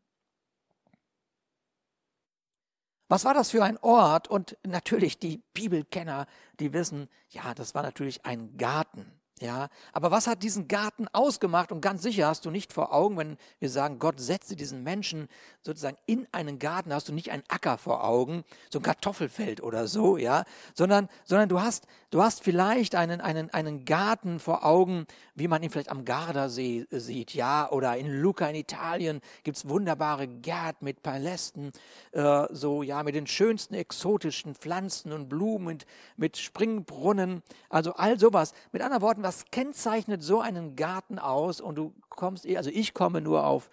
Was 3.08 3.24
war 3.24 3.34
das 3.34 3.50
für 3.50 3.64
ein 3.64 3.76
Ort? 3.78 4.28
Und 4.28 4.56
natürlich 4.62 5.18
die 5.18 5.42
Bibelkenner, 5.52 6.26
die 6.60 6.72
wissen, 6.72 7.08
ja, 7.30 7.54
das 7.54 7.74
war 7.74 7.82
natürlich 7.82 8.24
ein 8.24 8.56
Garten. 8.56 9.19
Ja, 9.42 9.70
aber 9.94 10.10
was 10.10 10.26
hat 10.26 10.42
diesen 10.42 10.68
Garten 10.68 11.08
ausgemacht? 11.14 11.72
Und 11.72 11.80
ganz 11.80 12.02
sicher 12.02 12.26
hast 12.26 12.44
du 12.44 12.50
nicht 12.50 12.74
vor 12.74 12.92
Augen, 12.92 13.16
wenn 13.16 13.38
wir 13.58 13.70
sagen, 13.70 13.98
Gott 13.98 14.20
setze 14.20 14.54
diesen 14.54 14.82
Menschen 14.82 15.28
sozusagen 15.62 15.96
in 16.04 16.28
einen 16.30 16.58
Garten, 16.58 16.92
hast 16.92 17.08
du 17.08 17.14
nicht 17.14 17.30
einen 17.30 17.42
Acker 17.48 17.78
vor 17.78 18.04
Augen, 18.04 18.44
so 18.68 18.80
ein 18.80 18.82
Kartoffelfeld 18.82 19.62
oder 19.62 19.86
so, 19.88 20.18
ja, 20.18 20.44
sondern, 20.74 21.08
sondern 21.24 21.48
du 21.48 21.58
hast, 21.58 21.86
du 22.10 22.22
hast 22.22 22.42
vielleicht 22.42 22.94
einen, 22.94 23.20
einen, 23.20 23.50
einen 23.50 23.84
Garten 23.84 24.40
vor 24.40 24.64
Augen, 24.64 25.06
wie 25.34 25.48
man 25.48 25.62
ihn 25.62 25.70
vielleicht 25.70 25.90
am 25.90 26.04
Gardasee 26.04 26.86
sieht, 26.90 27.34
ja, 27.34 27.70
oder 27.70 27.96
in 27.96 28.20
Lucca 28.20 28.48
in 28.48 28.56
Italien 28.56 29.20
gibt's 29.44 29.68
wunderbare 29.68 30.26
Gärten 30.28 30.84
mit 30.84 31.02
Palästen, 31.02 31.72
äh, 32.12 32.46
so, 32.50 32.82
ja, 32.82 33.02
mit 33.02 33.14
den 33.14 33.26
schönsten 33.26 33.74
exotischen 33.74 34.54
Pflanzen 34.54 35.12
und 35.12 35.28
Blumen, 35.28 35.66
mit, 35.66 35.86
mit 36.16 36.36
Springbrunnen, 36.36 37.42
also 37.68 37.92
all 37.94 38.18
sowas. 38.18 38.52
Mit 38.72 38.82
anderen 38.82 39.02
Worten, 39.02 39.22
was 39.22 39.46
kennzeichnet 39.46 40.22
so 40.22 40.40
einen 40.40 40.76
Garten 40.76 41.18
aus? 41.18 41.60
Und 41.60 41.76
du 41.76 41.94
kommst, 42.08 42.46
also 42.46 42.70
ich 42.70 42.94
komme 42.94 43.20
nur 43.20 43.46
auf 43.46 43.70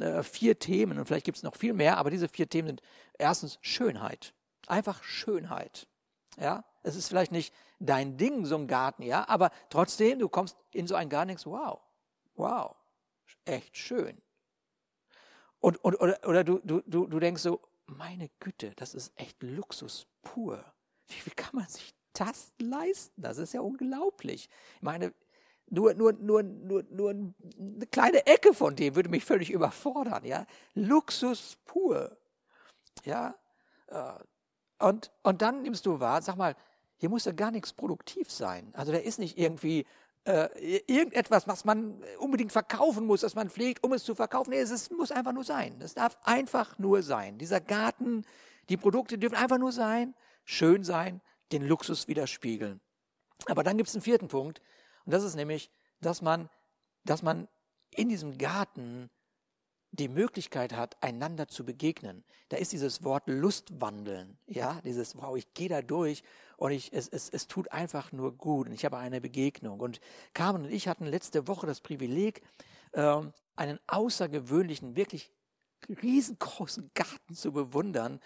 äh, 0.00 0.22
vier 0.22 0.58
Themen 0.58 0.98
und 0.98 1.06
vielleicht 1.06 1.24
gibt 1.24 1.38
es 1.38 1.42
noch 1.42 1.56
viel 1.56 1.72
mehr, 1.72 1.96
aber 1.96 2.10
diese 2.10 2.28
vier 2.28 2.48
Themen 2.48 2.68
sind 2.68 2.82
erstens 3.18 3.58
Schönheit. 3.62 4.34
Einfach 4.66 5.02
Schönheit. 5.02 5.88
Ja? 6.38 6.64
Es 6.82 6.96
ist 6.96 7.08
vielleicht 7.08 7.32
nicht 7.32 7.54
dein 7.80 8.16
Ding, 8.16 8.44
so 8.44 8.56
ein 8.56 8.68
Garten, 8.68 9.02
ja, 9.02 9.28
aber 9.28 9.50
trotzdem, 9.70 10.18
du 10.18 10.28
kommst 10.28 10.56
in 10.72 10.86
so 10.86 10.94
einen 10.94 11.10
Garten 11.10 11.24
und 11.24 11.28
denkst, 11.28 11.46
wow, 11.46 11.80
wow, 12.34 12.76
echt 13.44 13.76
schön. 13.76 14.20
Und, 15.58 15.82
und, 15.84 16.00
oder 16.00 16.18
oder 16.26 16.44
du, 16.44 16.58
du, 16.64 16.80
du, 16.80 17.20
denkst 17.20 17.42
so, 17.42 17.60
meine 17.86 18.30
Güte, 18.40 18.72
das 18.76 18.94
ist 18.94 19.12
echt 19.16 19.42
Luxus 19.42 20.06
pur. 20.22 20.64
Wie, 21.08 21.26
wie 21.26 21.34
kann 21.34 21.56
man 21.56 21.68
sich 21.68 21.94
das 22.14 22.52
leisten? 22.58 23.20
Das 23.20 23.38
ist 23.38 23.52
ja 23.52 23.60
unglaublich. 23.60 24.48
Ich 24.76 24.82
meine, 24.82 25.12
nur, 25.68 25.94
nur, 25.94 26.12
nur, 26.14 26.42
nur, 26.42 26.82
nur 26.90 27.10
eine 27.10 27.86
kleine 27.90 28.26
Ecke 28.26 28.54
von 28.54 28.74
dem 28.74 28.96
würde 28.96 29.08
mich 29.08 29.24
völlig 29.24 29.50
überfordern, 29.50 30.24
ja. 30.24 30.46
Luxus 30.74 31.58
pur. 31.64 32.16
Ja. 33.04 33.34
Äh, 33.88 34.14
und, 34.78 35.12
und 35.22 35.42
dann 35.42 35.62
nimmst 35.62 35.84
du 35.84 36.00
wahr, 36.00 36.22
sag 36.22 36.36
mal, 36.36 36.56
hier 37.00 37.08
muss 37.08 37.24
ja 37.24 37.32
gar 37.32 37.50
nichts 37.50 37.72
produktiv 37.72 38.30
sein. 38.30 38.70
Also 38.74 38.92
da 38.92 38.98
ist 38.98 39.18
nicht 39.18 39.38
irgendwie 39.38 39.86
äh, 40.24 40.48
irgendetwas, 40.86 41.48
was 41.48 41.64
man 41.64 42.02
unbedingt 42.18 42.52
verkaufen 42.52 43.06
muss, 43.06 43.22
das 43.22 43.34
man 43.34 43.48
pflegt, 43.48 43.82
um 43.82 43.94
es 43.94 44.04
zu 44.04 44.14
verkaufen. 44.14 44.50
Nee, 44.50 44.60
es 44.60 44.70
ist, 44.70 44.92
muss 44.92 45.10
einfach 45.10 45.32
nur 45.32 45.44
sein. 45.44 45.80
Es 45.80 45.94
darf 45.94 46.18
einfach 46.24 46.78
nur 46.78 47.02
sein. 47.02 47.38
Dieser 47.38 47.58
Garten, 47.58 48.26
die 48.68 48.76
Produkte 48.76 49.16
dürfen 49.16 49.36
einfach 49.36 49.56
nur 49.56 49.72
sein, 49.72 50.14
schön 50.44 50.84
sein, 50.84 51.22
den 51.52 51.66
Luxus 51.66 52.06
widerspiegeln. 52.06 52.82
Aber 53.46 53.64
dann 53.64 53.78
gibt 53.78 53.88
es 53.88 53.94
einen 53.94 54.02
vierten 54.02 54.28
Punkt, 54.28 54.60
und 55.06 55.12
das 55.12 55.24
ist 55.24 55.36
nämlich, 55.36 55.70
dass 56.02 56.20
man, 56.20 56.50
dass 57.04 57.22
man 57.22 57.48
in 57.90 58.10
diesem 58.10 58.36
Garten 58.36 59.08
die 60.00 60.08
Möglichkeit 60.08 60.72
hat, 60.72 60.96
einander 61.02 61.46
zu 61.46 61.64
begegnen. 61.64 62.24
Da 62.48 62.56
ist 62.56 62.72
dieses 62.72 63.04
Wort 63.04 63.24
Lustwandeln, 63.26 64.38
ja, 64.46 64.80
dieses, 64.84 65.16
wow, 65.16 65.36
ich 65.36 65.52
gehe 65.54 65.68
da 65.68 65.82
durch 65.82 66.24
und 66.56 66.72
ich, 66.72 66.92
es, 66.92 67.06
es, 67.08 67.28
es 67.28 67.46
tut 67.46 67.70
einfach 67.70 68.10
nur 68.10 68.36
gut 68.36 68.66
und 68.66 68.72
ich 68.72 68.84
habe 68.84 68.96
eine 68.96 69.20
Begegnung. 69.20 69.80
Und 69.80 70.00
Carmen 70.34 70.64
und 70.64 70.72
ich 70.72 70.88
hatten 70.88 71.06
letzte 71.06 71.46
Woche 71.46 71.66
das 71.66 71.80
Privileg, 71.80 72.42
äh, 72.92 73.20
einen 73.56 73.78
außergewöhnlichen, 73.86 74.96
wirklich 74.96 75.30
riesengroßen 76.02 76.90
Garten 76.94 77.34
zu 77.34 77.52
bewundern, 77.52 78.20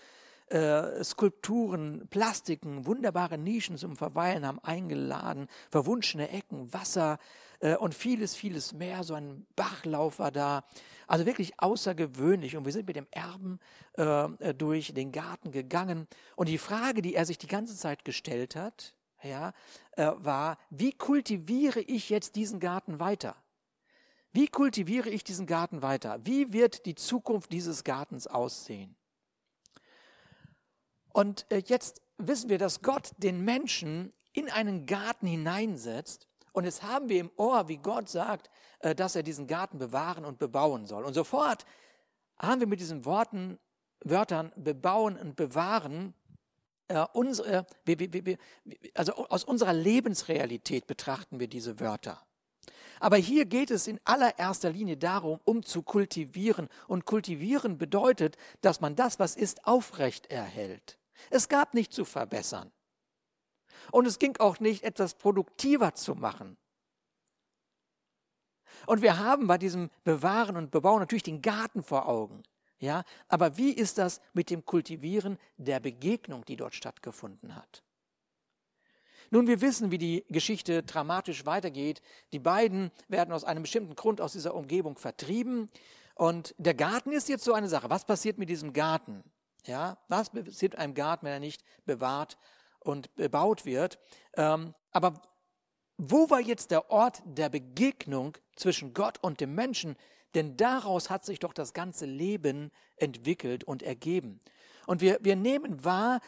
äh, 0.48 1.02
Skulpturen, 1.02 2.06
Plastiken, 2.10 2.86
wunderbare 2.86 3.38
Nischen 3.38 3.78
zum 3.78 3.96
Verweilen 3.96 4.46
haben 4.46 4.58
eingeladen, 4.60 5.48
verwunschene 5.70 6.30
Ecken, 6.30 6.72
Wasser 6.72 7.18
äh, 7.60 7.76
und 7.76 7.94
vieles, 7.94 8.34
vieles 8.34 8.72
mehr. 8.72 9.04
So 9.04 9.14
ein 9.14 9.46
Bachlauf 9.56 10.18
war 10.18 10.30
da. 10.30 10.64
Also 11.06 11.26
wirklich 11.26 11.60
außergewöhnlich. 11.60 12.56
Und 12.56 12.64
wir 12.64 12.72
sind 12.72 12.86
mit 12.86 12.96
dem 12.96 13.06
Erben 13.10 13.58
äh, 13.94 14.54
durch 14.54 14.92
den 14.94 15.12
Garten 15.12 15.50
gegangen. 15.50 16.06
Und 16.36 16.48
die 16.48 16.58
Frage, 16.58 17.02
die 17.02 17.14
er 17.14 17.26
sich 17.26 17.38
die 17.38 17.46
ganze 17.46 17.76
Zeit 17.76 18.04
gestellt 18.04 18.56
hat, 18.56 18.94
ja, 19.22 19.52
äh, 19.92 20.12
war, 20.16 20.58
wie 20.70 20.92
kultiviere 20.92 21.80
ich 21.80 22.10
jetzt 22.10 22.36
diesen 22.36 22.60
Garten 22.60 23.00
weiter? 23.00 23.36
Wie 24.32 24.48
kultiviere 24.48 25.08
ich 25.08 25.24
diesen 25.24 25.46
Garten 25.46 25.80
weiter? 25.80 26.18
Wie 26.24 26.52
wird 26.52 26.86
die 26.86 26.96
Zukunft 26.96 27.52
dieses 27.52 27.84
Gartens 27.84 28.26
aussehen? 28.26 28.96
Und 31.14 31.46
äh, 31.48 31.62
jetzt 31.64 32.02
wissen 32.18 32.50
wir, 32.50 32.58
dass 32.58 32.82
Gott 32.82 33.12
den 33.18 33.44
Menschen 33.44 34.12
in 34.32 34.50
einen 34.50 34.84
Garten 34.84 35.28
hineinsetzt. 35.28 36.26
Und 36.52 36.64
jetzt 36.64 36.82
haben 36.82 37.08
wir 37.08 37.20
im 37.20 37.30
Ohr, 37.36 37.68
wie 37.68 37.76
Gott 37.76 38.08
sagt, 38.08 38.50
äh, 38.80 38.96
dass 38.96 39.14
er 39.14 39.22
diesen 39.22 39.46
Garten 39.46 39.78
bewahren 39.78 40.24
und 40.24 40.40
bebauen 40.40 40.86
soll. 40.86 41.04
Und 41.04 41.14
sofort 41.14 41.64
haben 42.36 42.58
wir 42.58 42.66
mit 42.66 42.80
diesen 42.80 43.04
Worten, 43.04 43.60
Wörtern 44.00 44.52
bebauen 44.56 45.16
und 45.16 45.36
bewahren, 45.36 46.14
äh, 46.88 47.04
also 48.94 49.14
aus 49.14 49.44
unserer 49.44 49.72
Lebensrealität 49.72 50.88
betrachten 50.88 51.38
wir 51.38 51.46
diese 51.46 51.78
Wörter. 51.78 52.26
Aber 52.98 53.18
hier 53.18 53.44
geht 53.44 53.70
es 53.70 53.86
in 53.86 54.00
allererster 54.04 54.70
Linie 54.70 54.96
darum, 54.96 55.38
um 55.44 55.62
zu 55.62 55.82
kultivieren. 55.82 56.68
Und 56.88 57.04
kultivieren 57.04 57.78
bedeutet, 57.78 58.36
dass 58.62 58.80
man 58.80 58.96
das, 58.96 59.20
was 59.20 59.36
ist, 59.36 59.64
aufrecht 59.64 60.26
erhält. 60.26 60.98
Es 61.30 61.48
gab 61.48 61.74
nicht 61.74 61.92
zu 61.92 62.04
verbessern. 62.04 62.72
Und 63.90 64.06
es 64.06 64.18
ging 64.18 64.36
auch 64.38 64.60
nicht, 64.60 64.84
etwas 64.84 65.14
produktiver 65.14 65.94
zu 65.94 66.14
machen. 66.14 66.56
Und 68.86 69.02
wir 69.02 69.18
haben 69.18 69.46
bei 69.46 69.58
diesem 69.58 69.90
Bewahren 70.04 70.56
und 70.56 70.70
Bebauen 70.70 71.00
natürlich 71.00 71.22
den 71.22 71.42
Garten 71.42 71.82
vor 71.82 72.08
Augen. 72.08 72.42
Ja, 72.78 73.04
aber 73.28 73.56
wie 73.56 73.70
ist 73.70 73.98
das 73.98 74.20
mit 74.32 74.50
dem 74.50 74.64
Kultivieren 74.64 75.38
der 75.56 75.80
Begegnung, 75.80 76.44
die 76.44 76.56
dort 76.56 76.74
stattgefunden 76.74 77.56
hat? 77.56 77.82
Nun, 79.30 79.46
wir 79.46 79.60
wissen, 79.60 79.90
wie 79.90 79.98
die 79.98 80.24
Geschichte 80.28 80.82
dramatisch 80.82 81.46
weitergeht. 81.46 82.02
Die 82.32 82.38
beiden 82.38 82.90
werden 83.08 83.32
aus 83.32 83.44
einem 83.44 83.62
bestimmten 83.62 83.94
Grund 83.94 84.20
aus 84.20 84.32
dieser 84.32 84.54
Umgebung 84.54 84.98
vertrieben. 84.98 85.70
Und 86.14 86.54
der 86.58 86.74
Garten 86.74 87.10
ist 87.10 87.28
jetzt 87.28 87.44
so 87.44 87.54
eine 87.54 87.68
Sache. 87.68 87.90
Was 87.90 88.04
passiert 88.04 88.38
mit 88.38 88.48
diesem 88.48 88.72
Garten? 88.72 89.24
Ja, 89.66 89.98
was 90.08 90.30
passiert 90.30 90.76
einem 90.76 90.94
Garten, 90.94 91.26
wenn 91.26 91.32
er 91.32 91.40
nicht 91.40 91.64
bewahrt 91.86 92.38
und 92.80 93.14
bebaut 93.14 93.64
wird? 93.64 93.98
Ähm, 94.36 94.74
aber 94.90 95.22
wo 95.96 96.28
war 96.28 96.40
jetzt 96.40 96.70
der 96.70 96.90
Ort 96.90 97.22
der 97.24 97.48
Begegnung 97.48 98.36
zwischen 98.56 98.94
Gott 98.94 99.18
und 99.22 99.40
dem 99.40 99.54
Menschen? 99.54 99.96
Denn 100.34 100.56
daraus 100.56 101.10
hat 101.10 101.24
sich 101.24 101.38
doch 101.38 101.52
das 101.52 101.72
ganze 101.72 102.06
Leben 102.06 102.72
entwickelt 102.96 103.64
und 103.64 103.82
ergeben. 103.82 104.40
Und 104.86 105.00
wir, 105.00 105.18
wir 105.22 105.36
nehmen 105.36 105.84
wahr, 105.84 106.20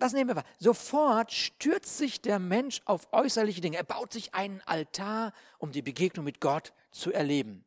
was 0.00 0.12
nehmen 0.12 0.30
wir 0.30 0.36
wahr? 0.36 0.44
Sofort 0.58 1.32
stürzt 1.32 1.96
sich 1.96 2.20
der 2.20 2.38
Mensch 2.38 2.82
auf 2.84 3.08
äußerliche 3.12 3.60
Dinge. 3.60 3.76
Er 3.76 3.84
baut 3.84 4.12
sich 4.12 4.34
einen 4.34 4.60
Altar, 4.66 5.32
um 5.58 5.70
die 5.70 5.82
Begegnung 5.82 6.24
mit 6.24 6.40
Gott 6.40 6.72
zu 6.90 7.12
erleben. 7.12 7.64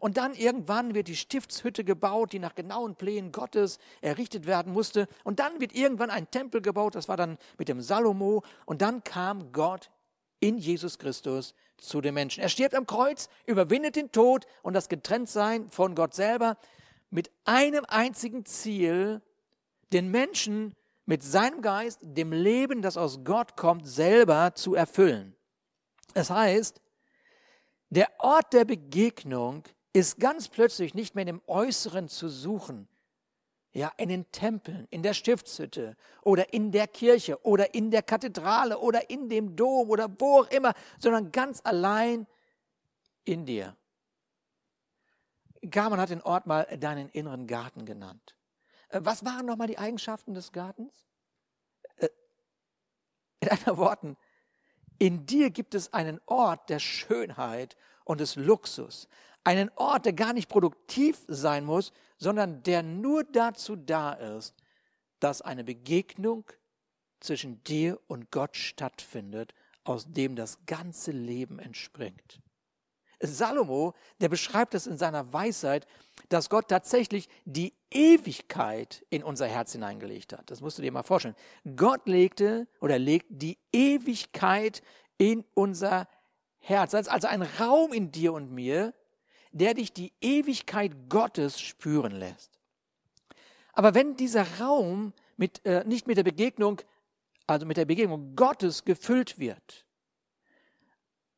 Und 0.00 0.16
dann 0.16 0.34
irgendwann 0.34 0.94
wird 0.94 1.08
die 1.08 1.16
Stiftshütte 1.16 1.84
gebaut, 1.84 2.32
die 2.32 2.38
nach 2.38 2.54
genauen 2.54 2.96
Plänen 2.96 3.32
Gottes 3.32 3.78
errichtet 4.00 4.46
werden 4.46 4.72
musste. 4.72 5.08
Und 5.24 5.40
dann 5.40 5.60
wird 5.60 5.74
irgendwann 5.74 6.10
ein 6.10 6.30
Tempel 6.30 6.60
gebaut, 6.60 6.94
das 6.94 7.08
war 7.08 7.16
dann 7.16 7.38
mit 7.58 7.68
dem 7.68 7.80
Salomo. 7.80 8.42
Und 8.66 8.82
dann 8.82 9.04
kam 9.04 9.52
Gott 9.52 9.90
in 10.40 10.58
Jesus 10.58 10.98
Christus 10.98 11.54
zu 11.76 12.00
den 12.00 12.14
Menschen. 12.14 12.42
Er 12.42 12.48
stirbt 12.48 12.74
am 12.74 12.86
Kreuz, 12.86 13.28
überwindet 13.46 13.96
den 13.96 14.12
Tod 14.12 14.46
und 14.62 14.74
das 14.74 14.88
Getrenntsein 14.88 15.68
von 15.68 15.94
Gott 15.94 16.14
selber 16.14 16.56
mit 17.10 17.30
einem 17.44 17.84
einzigen 17.88 18.44
Ziel, 18.44 19.22
den 19.92 20.10
Menschen 20.10 20.74
mit 21.06 21.22
seinem 21.22 21.62
Geist, 21.62 22.00
dem 22.02 22.32
Leben, 22.32 22.82
das 22.82 22.96
aus 22.96 23.24
Gott 23.24 23.56
kommt, 23.56 23.86
selber 23.86 24.54
zu 24.54 24.74
erfüllen. 24.74 25.34
Das 26.14 26.30
heißt, 26.30 26.82
der 27.90 28.10
Ort 28.18 28.52
der 28.52 28.66
Begegnung 28.66 29.64
ist 29.92 30.18
ganz 30.18 30.48
plötzlich 30.48 30.94
nicht 30.94 31.14
mehr 31.14 31.22
in 31.22 31.38
dem 31.38 31.42
Äußeren 31.46 32.08
zu 32.08 32.28
suchen, 32.28 32.88
ja, 33.72 33.92
in 33.96 34.08
den 34.08 34.30
Tempeln, 34.32 34.86
in 34.90 35.02
der 35.02 35.14
Stiftshütte 35.14 35.96
oder 36.22 36.52
in 36.52 36.72
der 36.72 36.88
Kirche 36.88 37.44
oder 37.44 37.74
in 37.74 37.90
der 37.90 38.02
Kathedrale 38.02 38.78
oder 38.78 39.10
in 39.10 39.28
dem 39.28 39.56
Dom 39.56 39.90
oder 39.90 40.08
wo 40.18 40.40
auch 40.40 40.50
immer, 40.50 40.74
sondern 40.98 41.30
ganz 41.32 41.60
allein 41.64 42.26
in 43.24 43.44
dir. 43.44 43.76
Garman 45.62 46.00
hat 46.00 46.10
den 46.10 46.22
Ort 46.22 46.46
mal 46.46 46.64
deinen 46.78 47.08
inneren 47.10 47.46
Garten 47.46 47.84
genannt. 47.84 48.36
Äh, 48.88 49.00
was 49.02 49.24
waren 49.24 49.46
nochmal 49.46 49.68
die 49.68 49.78
Eigenschaften 49.78 50.34
des 50.34 50.52
Gartens? 50.52 51.06
Äh, 51.96 52.08
in 53.40 53.50
anderen 53.50 53.76
Worten, 53.76 54.16
in 54.98 55.26
dir 55.26 55.50
gibt 55.50 55.74
es 55.74 55.92
einen 55.92 56.20
Ort 56.26 56.70
der 56.70 56.78
Schönheit 56.78 57.76
und 58.04 58.20
des 58.20 58.36
Luxus, 58.36 59.08
einen 59.44 59.70
Ort, 59.76 60.06
der 60.06 60.12
gar 60.12 60.32
nicht 60.32 60.48
produktiv 60.48 61.18
sein 61.28 61.64
muss, 61.64 61.92
sondern 62.18 62.62
der 62.62 62.82
nur 62.82 63.24
dazu 63.24 63.76
da 63.76 64.12
ist, 64.12 64.54
dass 65.20 65.42
eine 65.42 65.64
Begegnung 65.64 66.44
zwischen 67.20 67.62
dir 67.64 67.98
und 68.06 68.30
Gott 68.30 68.56
stattfindet, 68.56 69.54
aus 69.84 70.06
dem 70.12 70.36
das 70.36 70.66
ganze 70.66 71.12
Leben 71.12 71.58
entspringt. 71.58 72.40
Salomo, 73.20 73.94
der 74.20 74.28
beschreibt 74.28 74.74
es 74.74 74.86
in 74.86 74.96
seiner 74.96 75.32
Weisheit, 75.32 75.86
dass 76.28 76.50
Gott 76.50 76.68
tatsächlich 76.68 77.28
die 77.44 77.74
Ewigkeit 77.90 79.04
in 79.10 79.24
unser 79.24 79.46
Herz 79.46 79.72
hineingelegt 79.72 80.32
hat. 80.32 80.50
Das 80.50 80.60
musst 80.60 80.78
du 80.78 80.82
dir 80.82 80.92
mal 80.92 81.02
vorstellen. 81.02 81.34
Gott 81.74 82.06
legte 82.06 82.68
oder 82.80 82.98
legt 82.98 83.26
die 83.30 83.58
Ewigkeit 83.72 84.82
in 85.16 85.44
unser 85.54 86.06
Herz. 86.58 86.94
Also 86.94 87.26
ein 87.26 87.42
Raum 87.42 87.92
in 87.92 88.12
dir 88.12 88.32
und 88.32 88.52
mir, 88.52 88.94
der 89.52 89.74
dich 89.74 89.92
die 89.92 90.12
Ewigkeit 90.20 90.92
Gottes 91.08 91.60
spüren 91.60 92.12
lässt. 92.12 92.58
Aber 93.72 93.94
wenn 93.94 94.16
dieser 94.16 94.58
Raum 94.58 95.12
mit, 95.36 95.64
äh, 95.64 95.84
nicht 95.84 96.06
mit 96.06 96.16
der 96.16 96.24
Begegnung, 96.24 96.80
also 97.46 97.64
mit 97.64 97.76
der 97.76 97.84
Begegnung 97.84 98.34
Gottes 98.34 98.84
gefüllt 98.84 99.38
wird, 99.38 99.86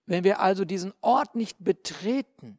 wenn 0.07 0.25
wir 0.25 0.41
also 0.41 0.65
diesen 0.65 0.93
Ort 1.03 1.35
nicht 1.37 1.63
betreten, 1.63 2.59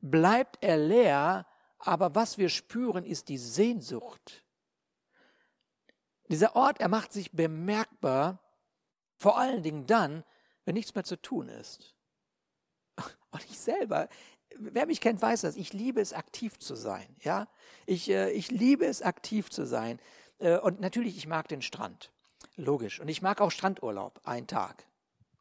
bleibt 0.00 0.62
er 0.62 0.76
leer, 0.76 1.46
aber 1.78 2.14
was 2.14 2.38
wir 2.38 2.48
spüren, 2.48 3.04
ist 3.04 3.28
die 3.28 3.38
Sehnsucht. 3.38 4.44
Dieser 6.28 6.56
Ort, 6.56 6.80
er 6.80 6.88
macht 6.88 7.12
sich 7.12 7.32
bemerkbar, 7.32 8.38
vor 9.16 9.38
allen 9.38 9.62
Dingen 9.62 9.86
dann, 9.86 10.24
wenn 10.64 10.74
nichts 10.74 10.94
mehr 10.94 11.04
zu 11.04 11.20
tun 11.20 11.48
ist. 11.48 11.97
Und 13.30 13.44
ich 13.44 13.58
selber, 13.58 14.08
wer 14.56 14.86
mich 14.86 15.00
kennt, 15.00 15.20
weiß 15.20 15.42
das. 15.42 15.56
Ich 15.56 15.72
liebe 15.72 16.00
es, 16.00 16.12
aktiv 16.12 16.58
zu 16.58 16.74
sein. 16.74 17.06
Ja, 17.20 17.48
ich, 17.86 18.08
äh, 18.10 18.30
ich 18.30 18.50
liebe 18.50 18.86
es, 18.86 19.02
aktiv 19.02 19.50
zu 19.50 19.66
sein. 19.66 19.98
Äh, 20.38 20.58
und 20.58 20.80
natürlich, 20.80 21.16
ich 21.16 21.26
mag 21.26 21.48
den 21.48 21.62
Strand. 21.62 22.10
Logisch. 22.56 23.00
Und 23.00 23.08
ich 23.08 23.22
mag 23.22 23.40
auch 23.40 23.50
Strandurlaub. 23.50 24.20
Ein 24.24 24.46
Tag. 24.46 24.84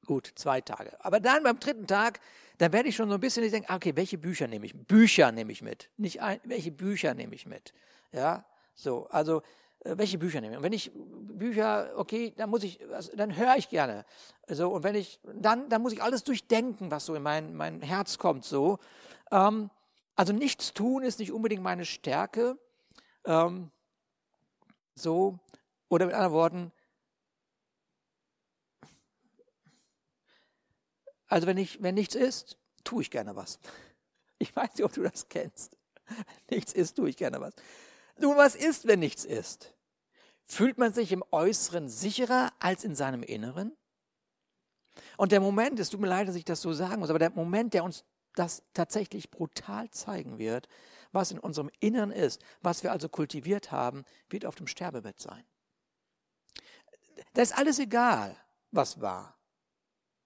Gut, 0.05 0.31
zwei 0.35 0.61
Tage. 0.61 0.93
Aber 1.03 1.19
dann 1.19 1.43
beim 1.43 1.59
dritten 1.59 1.87
Tag, 1.87 2.21
dann 2.59 2.71
werde 2.71 2.89
ich 2.89 2.95
schon 2.95 3.09
so 3.09 3.15
ein 3.15 3.19
bisschen, 3.19 3.43
ich 3.43 3.51
denke, 3.51 3.73
okay, 3.73 3.95
welche 3.95 4.17
Bücher 4.17 4.47
nehme 4.47 4.65
ich? 4.65 4.73
Bücher 4.73 5.31
nehme 5.31 5.51
ich 5.51 5.61
mit. 5.61 5.89
Nicht 5.97 6.21
ein, 6.21 6.39
welche 6.43 6.71
Bücher 6.71 7.13
nehme 7.13 7.35
ich 7.35 7.45
mit? 7.45 7.73
Ja, 8.11 8.45
so. 8.73 9.07
Also, 9.09 9.43
welche 9.95 10.17
Bücher 10.17 10.41
nehme 10.41 10.53
ich? 10.53 10.57
Und 10.57 10.63
wenn 10.63 10.73
ich 10.73 10.91
Bücher, 10.93 11.91
okay, 11.95 12.33
dann 12.35 12.49
muss 12.49 12.63
ich, 12.63 12.79
also, 12.91 13.15
dann 13.15 13.35
höre 13.35 13.55
ich 13.57 13.69
gerne. 13.69 14.05
Also, 14.47 14.69
und 14.69 14.83
wenn 14.83 14.95
ich, 14.95 15.19
dann, 15.23 15.69
dann 15.69 15.81
muss 15.81 15.93
ich 15.93 16.01
alles 16.01 16.23
durchdenken, 16.23 16.91
was 16.91 17.05
so 17.05 17.15
in 17.15 17.23
mein, 17.23 17.55
mein 17.55 17.81
Herz 17.81 18.17
kommt, 18.17 18.43
so. 18.45 18.79
Ähm, 19.31 19.69
also 20.15 20.33
nichts 20.33 20.73
tun 20.73 21.03
ist 21.03 21.19
nicht 21.19 21.31
unbedingt 21.31 21.61
meine 21.61 21.85
Stärke. 21.85 22.57
Ähm, 23.25 23.71
so, 24.95 25.37
oder 25.89 26.07
mit 26.07 26.15
anderen 26.15 26.33
Worten, 26.33 26.71
also 31.27 31.45
wenn, 31.45 31.57
ich, 31.57 31.83
wenn 31.83 31.95
nichts 31.95 32.15
ist, 32.15 32.57
tue 32.83 33.03
ich 33.03 33.11
gerne 33.11 33.35
was. 33.35 33.59
Ich 34.39 34.55
weiß 34.55 34.75
nicht, 34.75 34.83
ob 34.83 34.93
du 34.93 35.01
das 35.01 35.29
kennst. 35.29 35.75
Nichts 36.51 36.71
ist, 36.71 36.95
tue 36.95 37.09
ich 37.09 37.17
gerne 37.17 37.41
was. 37.41 37.55
Nun, 38.19 38.37
was 38.37 38.53
ist, 38.53 38.85
wenn 38.85 38.99
nichts 38.99 39.25
ist? 39.25 39.73
Fühlt 40.47 40.77
man 40.77 40.93
sich 40.93 41.11
im 41.11 41.23
Äußeren 41.31 41.89
sicherer 41.89 42.53
als 42.59 42.85
in 42.85 42.95
seinem 42.95 43.21
Inneren? 43.21 43.75
Und 45.17 45.31
der 45.31 45.41
Moment, 45.41 45.79
es 45.79 45.89
tut 45.89 45.99
mir 45.99 46.07
leid, 46.07 46.27
dass 46.27 46.35
ich 46.35 46.45
das 46.45 46.61
so 46.61 46.71
sagen 46.73 47.01
muss, 47.01 47.09
aber 47.09 47.19
der 47.19 47.31
Moment, 47.31 47.73
der 47.73 47.83
uns 47.83 48.05
das 48.33 48.63
tatsächlich 48.73 49.29
brutal 49.29 49.89
zeigen 49.91 50.37
wird, 50.37 50.67
was 51.11 51.31
in 51.31 51.39
unserem 51.39 51.69
Inneren 51.79 52.11
ist, 52.11 52.41
was 52.61 52.83
wir 52.83 52.91
also 52.91 53.09
kultiviert 53.09 53.71
haben, 53.71 54.05
wird 54.29 54.45
auf 54.45 54.55
dem 54.55 54.67
Sterbebett 54.67 55.19
sein. 55.19 55.43
Da 57.33 57.41
ist 57.41 57.57
alles 57.57 57.79
egal, 57.79 58.37
was 58.71 59.01
war. 59.01 59.37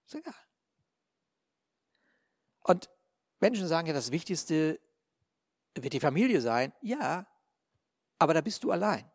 Ist 0.06 0.14
egal. 0.14 0.34
Und 2.60 2.88
Menschen 3.40 3.66
sagen 3.66 3.88
ja, 3.88 3.92
das 3.92 4.12
Wichtigste 4.12 4.78
wird 5.74 5.92
die 5.92 6.00
Familie 6.00 6.40
sein. 6.40 6.72
Ja, 6.80 7.26
aber 8.18 8.34
da 8.34 8.40
bist 8.40 8.62
du 8.62 8.70
allein. 8.70 9.11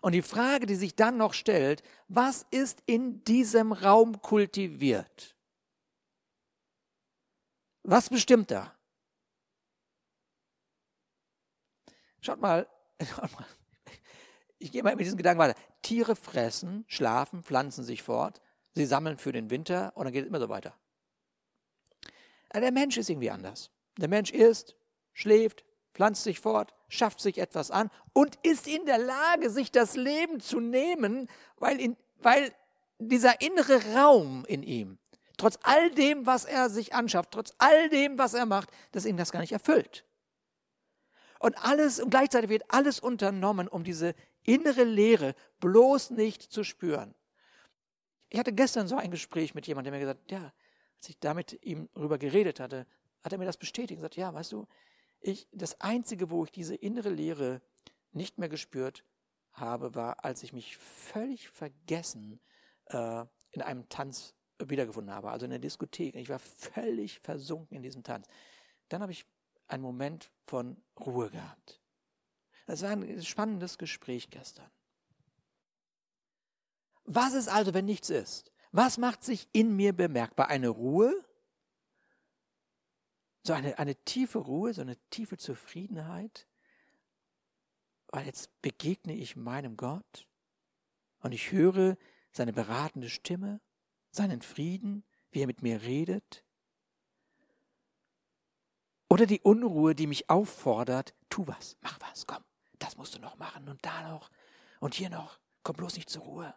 Und 0.00 0.12
die 0.12 0.22
Frage, 0.22 0.66
die 0.66 0.74
sich 0.74 0.94
dann 0.94 1.16
noch 1.16 1.34
stellt, 1.34 1.82
was 2.08 2.46
ist 2.50 2.82
in 2.86 3.24
diesem 3.24 3.72
Raum 3.72 4.20
kultiviert? 4.22 5.34
Was 7.82 8.10
bestimmt 8.10 8.50
da? 8.50 8.76
Schaut 12.20 12.40
mal, 12.40 12.66
ich 14.58 14.72
gehe 14.72 14.82
mal 14.82 14.96
mit 14.96 15.04
diesen 15.04 15.16
Gedanken 15.16 15.40
weiter. 15.40 15.58
Tiere 15.82 16.16
fressen, 16.16 16.84
schlafen, 16.88 17.42
pflanzen 17.42 17.84
sich 17.84 18.02
fort, 18.02 18.40
sie 18.74 18.86
sammeln 18.86 19.18
für 19.18 19.32
den 19.32 19.50
Winter 19.50 19.92
und 19.96 20.04
dann 20.04 20.12
geht 20.12 20.24
es 20.24 20.28
immer 20.28 20.40
so 20.40 20.48
weiter. 20.48 20.74
Der 22.52 22.72
Mensch 22.72 22.96
ist 22.96 23.10
irgendwie 23.10 23.30
anders. 23.30 23.70
Der 23.98 24.08
Mensch 24.08 24.30
isst, 24.30 24.76
schläft, 25.12 25.64
pflanzt 25.96 26.24
sich 26.24 26.40
fort, 26.40 26.74
schafft 26.88 27.20
sich 27.20 27.38
etwas 27.38 27.70
an 27.70 27.90
und 28.12 28.36
ist 28.42 28.68
in 28.68 28.84
der 28.84 28.98
Lage, 28.98 29.48
sich 29.48 29.72
das 29.72 29.96
Leben 29.96 30.40
zu 30.40 30.60
nehmen, 30.60 31.26
weil, 31.56 31.80
in, 31.80 31.96
weil 32.18 32.52
dieser 32.98 33.40
innere 33.40 33.94
Raum 33.94 34.44
in 34.46 34.62
ihm, 34.62 34.98
trotz 35.38 35.58
all 35.62 35.90
dem, 35.90 36.26
was 36.26 36.44
er 36.44 36.68
sich 36.68 36.92
anschafft, 36.94 37.30
trotz 37.30 37.54
all 37.56 37.88
dem, 37.88 38.18
was 38.18 38.34
er 38.34 38.44
macht, 38.44 38.68
dass 38.92 39.06
ihn 39.06 39.16
das 39.16 39.32
gar 39.32 39.40
nicht 39.40 39.52
erfüllt. 39.52 40.04
Und 41.38 41.56
alles, 41.64 41.98
und 41.98 42.10
gleichzeitig 42.10 42.50
wird 42.50 42.64
alles 42.68 43.00
unternommen, 43.00 43.66
um 43.66 43.82
diese 43.82 44.14
innere 44.42 44.84
Leere 44.84 45.34
bloß 45.60 46.10
nicht 46.10 46.42
zu 46.42 46.62
spüren. 46.62 47.14
Ich 48.28 48.38
hatte 48.38 48.52
gestern 48.52 48.86
so 48.86 48.96
ein 48.96 49.10
Gespräch 49.10 49.54
mit 49.54 49.66
jemandem, 49.66 49.92
der 49.92 50.00
mir 50.00 50.06
gesagt 50.06 50.20
hat, 50.24 50.30
ja, 50.30 50.52
als 50.98 51.08
ich 51.08 51.18
damit 51.20 51.58
ihm 51.62 51.88
darüber 51.94 52.18
geredet 52.18 52.60
hatte, 52.60 52.86
hat 53.22 53.32
er 53.32 53.38
mir 53.38 53.46
das 53.46 53.56
bestätigt 53.56 53.92
und 53.92 54.02
gesagt, 54.02 54.16
ja, 54.16 54.32
weißt 54.34 54.52
du, 54.52 54.66
ich, 55.20 55.48
das 55.52 55.80
Einzige, 55.80 56.30
wo 56.30 56.44
ich 56.44 56.52
diese 56.52 56.74
innere 56.74 57.10
Leere 57.10 57.62
nicht 58.12 58.38
mehr 58.38 58.48
gespürt 58.48 59.04
habe, 59.52 59.94
war, 59.94 60.24
als 60.24 60.42
ich 60.42 60.52
mich 60.52 60.76
völlig 60.76 61.48
vergessen 61.48 62.40
äh, 62.86 63.24
in 63.50 63.62
einem 63.62 63.88
Tanz 63.88 64.34
wiedergefunden 64.58 65.14
habe, 65.14 65.30
also 65.30 65.44
in 65.44 65.50
der 65.50 65.58
Diskothek. 65.58 66.14
Ich 66.14 66.28
war 66.28 66.38
völlig 66.38 67.20
versunken 67.20 67.76
in 67.76 67.82
diesem 67.82 68.02
Tanz. 68.02 68.26
Dann 68.88 69.02
habe 69.02 69.12
ich 69.12 69.26
einen 69.68 69.82
Moment 69.82 70.30
von 70.46 70.76
Ruhe 70.98 71.30
gehabt. 71.30 71.80
Das 72.66 72.82
war 72.82 72.90
ein 72.90 73.22
spannendes 73.22 73.78
Gespräch 73.78 74.30
gestern. 74.30 74.70
Was 77.04 77.34
ist 77.34 77.48
also, 77.48 77.74
wenn 77.74 77.84
nichts 77.84 78.10
ist? 78.10 78.52
Was 78.72 78.98
macht 78.98 79.22
sich 79.22 79.48
in 79.52 79.76
mir 79.76 79.92
bemerkbar? 79.92 80.48
Eine 80.48 80.68
Ruhe? 80.68 81.24
So 83.46 83.52
eine, 83.52 83.78
eine 83.78 83.94
tiefe 83.94 84.38
Ruhe, 84.38 84.74
so 84.74 84.80
eine 84.80 84.96
tiefe 85.10 85.36
Zufriedenheit? 85.36 86.46
Weil 88.08 88.26
jetzt 88.26 88.50
begegne 88.62 89.14
ich 89.14 89.36
meinem 89.36 89.76
Gott 89.76 90.26
und 91.20 91.32
ich 91.32 91.52
höre 91.52 91.96
seine 92.32 92.52
beratende 92.52 93.08
Stimme, 93.08 93.60
seinen 94.10 94.42
Frieden, 94.42 95.04
wie 95.30 95.42
er 95.42 95.46
mit 95.46 95.62
mir 95.62 95.82
redet. 95.82 96.44
Oder 99.08 99.26
die 99.26 99.40
Unruhe, 99.40 99.94
die 99.94 100.06
mich 100.06 100.28
auffordert, 100.28 101.14
tu 101.30 101.46
was, 101.46 101.76
mach 101.80 101.98
was, 102.00 102.26
komm, 102.26 102.42
das 102.78 102.96
musst 102.96 103.14
du 103.14 103.20
noch 103.20 103.36
machen 103.36 103.68
und 103.68 103.84
da 103.84 104.10
noch 104.10 104.30
und 104.80 104.94
hier 104.94 105.10
noch, 105.10 105.38
komm 105.62 105.76
bloß 105.76 105.96
nicht 105.96 106.10
zur 106.10 106.22
Ruhe 106.22 106.54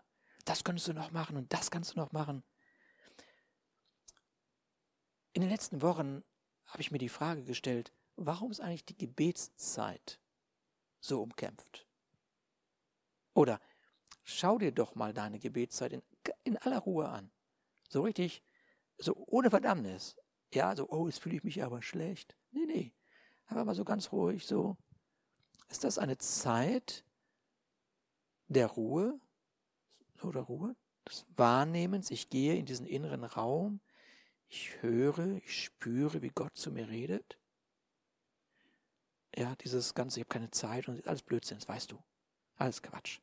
das 0.50 0.64
könntest 0.64 0.88
du 0.88 0.94
noch 0.94 1.12
machen 1.12 1.38
und 1.38 1.54
das 1.54 1.70
kannst 1.70 1.96
du 1.96 2.00
noch 2.00 2.12
machen. 2.12 2.44
In 5.34 5.42
den 5.42 5.50
letzten 5.52 5.84
Wochen 5.84 6.24
habe 6.70 6.82
ich 6.82 6.92
mir 6.92 6.98
die 6.98 7.10
Frage 7.10 7.44
gestellt, 7.44 7.92
warum 8.16 8.52
ist 8.52 8.62
eigentlich 8.62 8.86
die 8.86 8.98
Gebetszeit 8.98 10.20
so 11.00 11.22
umkämpft? 11.22 11.88
Oder 13.34 13.60
schau 14.24 14.58
dir 14.58 14.72
doch 14.72 14.96
mal 14.96 15.14
deine 15.14 15.40
Gebetszeit 15.40 15.94
in, 15.94 16.02
in 16.44 16.58
aller 16.58 16.80
Ruhe 16.80 17.10
an. 17.10 17.32
So 17.90 18.02
richtig, 18.02 18.44
so 18.98 19.16
ohne 19.28 19.50
Verdammnis. 19.50 20.16
Ja, 20.54 20.76
so, 20.76 20.90
oh, 20.90 21.08
jetzt 21.08 21.20
fühle 21.20 21.36
ich 21.36 21.44
mich 21.44 21.64
aber 21.64 21.82
schlecht. 21.82 22.36
Nee, 22.52 22.66
nee. 22.66 22.94
Aber 23.48 23.66
mal 23.66 23.76
so 23.76 23.84
ganz 23.84 24.12
ruhig, 24.12 24.46
so. 24.46 24.78
Ist 25.70 25.84
das 25.84 25.98
eine 25.98 26.18
Zeit 26.18 27.06
der 28.48 28.68
Ruhe, 28.68 29.20
oder 30.24 30.42
Ruhe, 30.42 30.76
des 31.08 31.26
Wahrnehmens. 31.36 32.12
Ich 32.12 32.30
gehe 32.30 32.56
in 32.56 32.66
diesen 32.66 32.86
inneren 32.86 33.24
Raum. 33.24 33.80
Ich 34.50 34.82
höre, 34.82 35.38
ich 35.38 35.64
spüre, 35.64 36.22
wie 36.24 36.30
Gott 36.30 36.58
zu 36.58 36.72
mir 36.72 36.90
redet. 36.90 37.38
Ja, 39.36 39.56
dieses 39.56 39.94
Ganze, 39.94 40.20
ich 40.20 40.26
habe 40.26 40.34
keine 40.34 40.52
Zeit 40.52 40.88
und 40.88 41.08
alles 41.08 41.22
Blödsinn, 41.22 41.60
das 41.60 41.70
weißt 41.70 41.92
du. 41.92 42.00
Alles 42.56 42.82
Quatsch. 42.82 43.20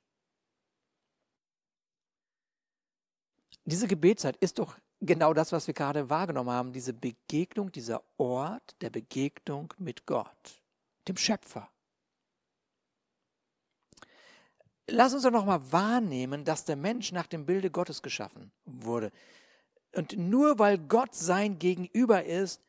Diese 3.65 3.89
Gebetszeit 3.89 4.37
ist 4.37 4.61
doch 4.61 4.79
genau 5.01 5.35
das, 5.35 5.51
was 5.51 5.67
wir 5.67 5.75
gerade 5.75 6.09
wahrgenommen 6.09 6.51
haben, 6.51 6.73
diese 6.73 6.93
Begegnung, 6.93 7.73
dieser 7.73 8.03
Ort 8.17 8.81
der 8.81 8.91
Begegnung 8.91 9.75
mit 9.79 10.07
Gott, 10.07 10.63
dem 11.09 11.17
Schöpfer. 11.17 11.69
Lass 14.89 15.13
uns 15.13 15.25
doch 15.25 15.33
nochmal 15.33 15.73
wahrnehmen, 15.73 16.45
dass 16.45 16.65
der 16.65 16.77
Mensch 16.77 17.11
nach 17.11 17.27
dem 17.27 17.45
Bilde 17.45 17.73
Gottes 17.73 18.03
geschaffen 18.03 18.53
wurde. 18.65 19.11
Und 19.97 20.19
nur 20.19 20.59
weil 20.59 20.79
Gott 20.79 21.15
sein 21.15 21.59
Gegenüber 21.59 22.25
ist, 22.25 22.61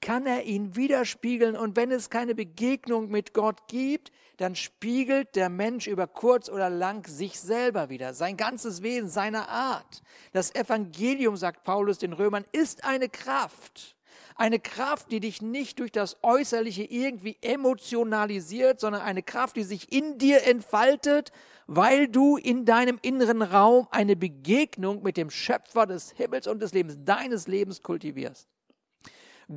kann 0.00 0.26
er 0.26 0.44
ihn 0.44 0.76
widerspiegeln. 0.76 1.56
Und 1.56 1.76
wenn 1.76 1.90
es 1.90 2.10
keine 2.10 2.34
Begegnung 2.34 3.10
mit 3.10 3.32
Gott 3.32 3.66
gibt, 3.68 4.12
dann 4.36 4.54
spiegelt 4.54 5.34
der 5.34 5.48
Mensch 5.48 5.86
über 5.86 6.06
kurz 6.06 6.48
oder 6.48 6.70
lang 6.70 7.06
sich 7.08 7.40
selber 7.40 7.88
wieder, 7.88 8.14
sein 8.14 8.36
ganzes 8.36 8.82
Wesen, 8.82 9.08
seine 9.08 9.48
Art. 9.48 10.02
Das 10.32 10.54
Evangelium, 10.54 11.36
sagt 11.36 11.64
Paulus 11.64 11.98
den 11.98 12.12
Römern, 12.12 12.44
ist 12.52 12.84
eine 12.84 13.08
Kraft. 13.08 13.96
Eine 14.36 14.60
Kraft, 14.60 15.10
die 15.10 15.18
dich 15.18 15.42
nicht 15.42 15.80
durch 15.80 15.90
das 15.90 16.18
Äußerliche 16.22 16.84
irgendwie 16.84 17.36
emotionalisiert, 17.40 18.78
sondern 18.78 19.02
eine 19.02 19.22
Kraft, 19.22 19.56
die 19.56 19.64
sich 19.64 19.92
in 19.92 20.18
dir 20.18 20.46
entfaltet, 20.46 21.32
weil 21.68 22.08
du 22.08 22.38
in 22.38 22.64
deinem 22.64 22.98
inneren 23.02 23.42
Raum 23.42 23.86
eine 23.90 24.16
Begegnung 24.16 25.02
mit 25.02 25.18
dem 25.18 25.28
Schöpfer 25.28 25.86
des 25.86 26.12
Himmels 26.12 26.46
und 26.46 26.60
des 26.60 26.72
Lebens, 26.72 26.96
deines 27.04 27.46
Lebens 27.46 27.82
kultivierst. 27.82 28.48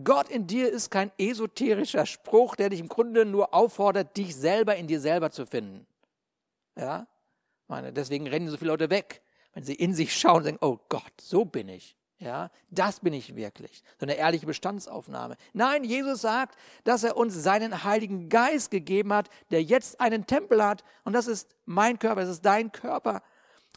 Gott 0.04 0.30
in 0.30 0.46
dir 0.46 0.70
ist 0.70 0.92
kein 0.92 1.12
esoterischer 1.18 2.06
Spruch, 2.06 2.58
der 2.58 2.70
dich 2.70 2.82
im 2.82 2.90
Grunde 2.90 3.26
nur 3.26 3.54
auffordert, 3.54 4.16
dich 4.18 4.36
selber 4.36 4.76
in 4.76 4.88
dir 4.88 5.00
selber 5.00 5.32
zu 5.32 5.46
finden. 5.46 5.88
Ja? 6.78 7.08
Meine, 7.68 7.94
deswegen 7.94 8.28
rennen 8.28 8.50
so 8.50 8.58
viele 8.58 8.72
Leute 8.72 8.90
weg, 8.90 9.22
wenn 9.54 9.64
sie 9.64 9.76
in 9.76 9.94
sich 9.94 10.14
schauen 10.14 10.38
und 10.38 10.44
sagen, 10.44 10.58
oh 10.60 10.80
Gott, 10.90 11.14
so 11.22 11.46
bin 11.46 11.70
ich. 11.70 11.96
Ja, 12.22 12.52
das 12.70 13.00
bin 13.00 13.14
ich 13.14 13.36
wirklich. 13.36 13.84
So 14.00 14.06
eine 14.06 14.14
ehrliche 14.14 14.46
Bestandsaufnahme. 14.46 15.38
Nein, 15.54 15.84
Jesus 15.84 16.22
sagt, 16.22 16.56
dass 16.84 17.04
er 17.04 17.18
uns 17.18 17.34
seinen 17.34 17.84
Heiligen 17.84 18.30
Geist 18.30 18.70
gegeben 18.70 19.12
hat, 19.12 19.28
der 19.50 19.64
jetzt 19.64 20.00
einen 20.00 20.28
Tempel 20.28 20.64
hat. 20.64 20.84
Und 21.04 21.14
das 21.14 21.26
ist 21.26 21.56
mein 21.66 21.98
Körper, 21.98 22.22
das 22.22 22.30
ist 22.30 22.46
dein 22.46 22.72
Körper. 22.72 23.24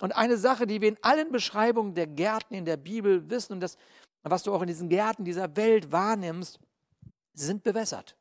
Und 0.00 0.14
eine 0.14 0.36
Sache, 0.36 0.66
die 0.66 0.82
wir 0.82 0.88
in 0.88 0.98
allen 1.00 1.32
Beschreibungen 1.32 1.94
der 1.94 2.06
Gärten 2.06 2.52
in 2.52 2.66
der 2.66 2.76
Bibel 2.76 3.30
wissen 3.30 3.54
und 3.54 3.60
das, 3.60 3.78
was 4.22 4.42
du 4.42 4.52
auch 4.52 4.60
in 4.60 4.68
diesen 4.68 4.90
Gärten 4.90 5.24
dieser 5.24 5.56
Welt 5.56 5.90
wahrnimmst, 5.90 6.60
sind 7.32 7.62
bewässert. 7.62 8.14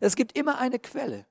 Es 0.00 0.16
gibt 0.16 0.36
immer 0.36 0.58
eine 0.58 0.80
Quelle. 0.80 1.26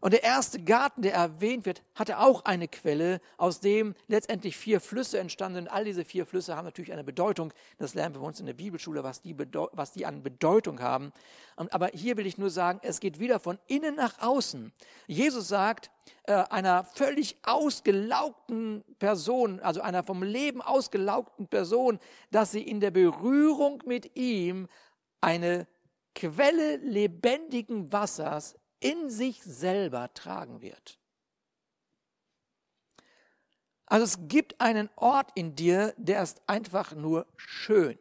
Und 0.00 0.12
der 0.12 0.22
erste 0.22 0.62
Garten, 0.62 1.02
der 1.02 1.14
erwähnt 1.14 1.64
wird, 1.64 1.82
hatte 1.94 2.18
auch 2.18 2.44
eine 2.44 2.68
Quelle, 2.68 3.20
aus 3.38 3.60
dem 3.60 3.94
letztendlich 4.08 4.56
vier 4.56 4.80
Flüsse 4.80 5.18
entstanden 5.18 5.56
sind. 5.56 5.68
All 5.68 5.84
diese 5.84 6.04
vier 6.04 6.26
Flüsse 6.26 6.54
haben 6.54 6.66
natürlich 6.66 6.92
eine 6.92 7.04
Bedeutung. 7.04 7.52
Das 7.78 7.94
lernen 7.94 8.14
wir 8.14 8.20
bei 8.20 8.26
uns 8.26 8.38
in 8.38 8.46
der 8.46 8.54
Bibelschule, 8.54 9.02
was 9.02 9.22
die, 9.22 9.34
was 9.72 9.92
die 9.92 10.04
an 10.04 10.22
Bedeutung 10.22 10.80
haben. 10.80 11.12
Aber 11.56 11.88
hier 11.88 12.16
will 12.16 12.26
ich 12.26 12.36
nur 12.36 12.50
sagen, 12.50 12.80
es 12.82 13.00
geht 13.00 13.18
wieder 13.18 13.40
von 13.40 13.58
innen 13.66 13.94
nach 13.94 14.20
außen. 14.20 14.72
Jesus 15.06 15.48
sagt 15.48 15.90
äh, 16.24 16.32
einer 16.32 16.84
völlig 16.84 17.36
ausgelaugten 17.42 18.84
Person, 18.98 19.60
also 19.60 19.80
einer 19.80 20.02
vom 20.02 20.22
Leben 20.22 20.60
ausgelaugten 20.60 21.48
Person, 21.48 21.98
dass 22.30 22.52
sie 22.52 22.62
in 22.62 22.80
der 22.80 22.90
Berührung 22.90 23.82
mit 23.86 24.16
ihm 24.16 24.68
eine 25.20 25.66
Quelle 26.14 26.76
lebendigen 26.76 27.92
Wassers 27.92 28.56
in 28.80 29.10
sich 29.10 29.42
selber 29.42 30.12
tragen 30.14 30.60
wird. 30.60 30.98
Also 33.86 34.04
es 34.04 34.28
gibt 34.28 34.60
einen 34.60 34.90
Ort 34.96 35.30
in 35.34 35.54
dir, 35.54 35.94
der 35.96 36.22
ist 36.22 36.42
einfach 36.48 36.94
nur 36.94 37.26
schön. 37.36 37.98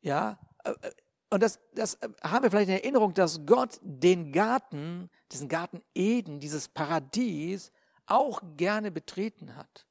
Ja, 0.00 0.38
äh, 0.64 0.70
äh, 0.70 0.92
und 1.30 1.42
das, 1.42 1.58
das 1.74 1.98
haben 2.22 2.44
wir 2.44 2.50
vielleicht 2.50 2.68
in 2.68 2.76
Erinnerung, 2.76 3.12
dass 3.12 3.44
Gott 3.44 3.80
den 3.82 4.30
Garten, 4.30 5.10
diesen 5.32 5.48
Garten 5.48 5.82
Eden, 5.94 6.38
dieses 6.38 6.68
Paradies 6.68 7.72
auch 8.06 8.40
gerne 8.56 8.90
betreten 8.92 9.56
hat. 9.56 9.86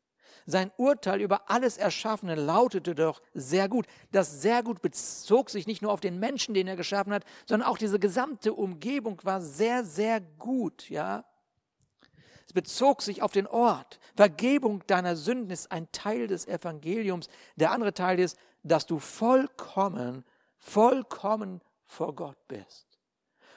Sein 0.46 0.72
Urteil 0.78 1.22
über 1.22 1.50
alles 1.50 1.78
Erschaffene 1.78 2.36
lautete 2.36 2.96
doch 2.96 3.22
sehr 3.34 3.70
gut. 3.70 3.86
Das 4.12 4.42
sehr 4.42 4.64
gut 4.64 4.82
bezog 4.82 5.50
sich 5.50 5.68
nicht 5.68 5.82
nur 5.82 5.92
auf 5.92 6.02
den 6.02 6.20
Menschen, 6.20 6.54
den 6.54 6.68
er 6.68 6.76
geschaffen 6.76 7.14
hat, 7.14 7.24
sondern 7.46 7.70
auch 7.70 7.78
diese 7.78 8.00
gesamte 8.00 8.54
Umgebung 8.54 9.20
war 9.24 9.42
sehr, 9.42 9.84
sehr 9.84 10.22
gut, 10.22 10.90
ja. 10.90 11.26
Es 12.46 12.54
bezog 12.54 13.02
sich 13.02 13.22
auf 13.22 13.32
den 13.32 13.48
Ort. 13.48 14.00
Vergebung 14.16 14.84
deiner 14.88 15.16
Sünden 15.16 15.50
ist 15.50 15.72
ein 15.72 15.92
Teil 15.92 16.28
des 16.28 16.48
Evangeliums. 16.48 17.28
Der 17.56 17.72
andere 17.72 17.94
Teil 17.94 18.20
ist, 18.20 18.38
dass 18.64 18.86
du 18.86 19.00
vollkommen, 19.00 20.26
vollkommen 20.58 21.62
vor 21.86 22.14
Gott 22.16 22.38
bist. 22.48 22.94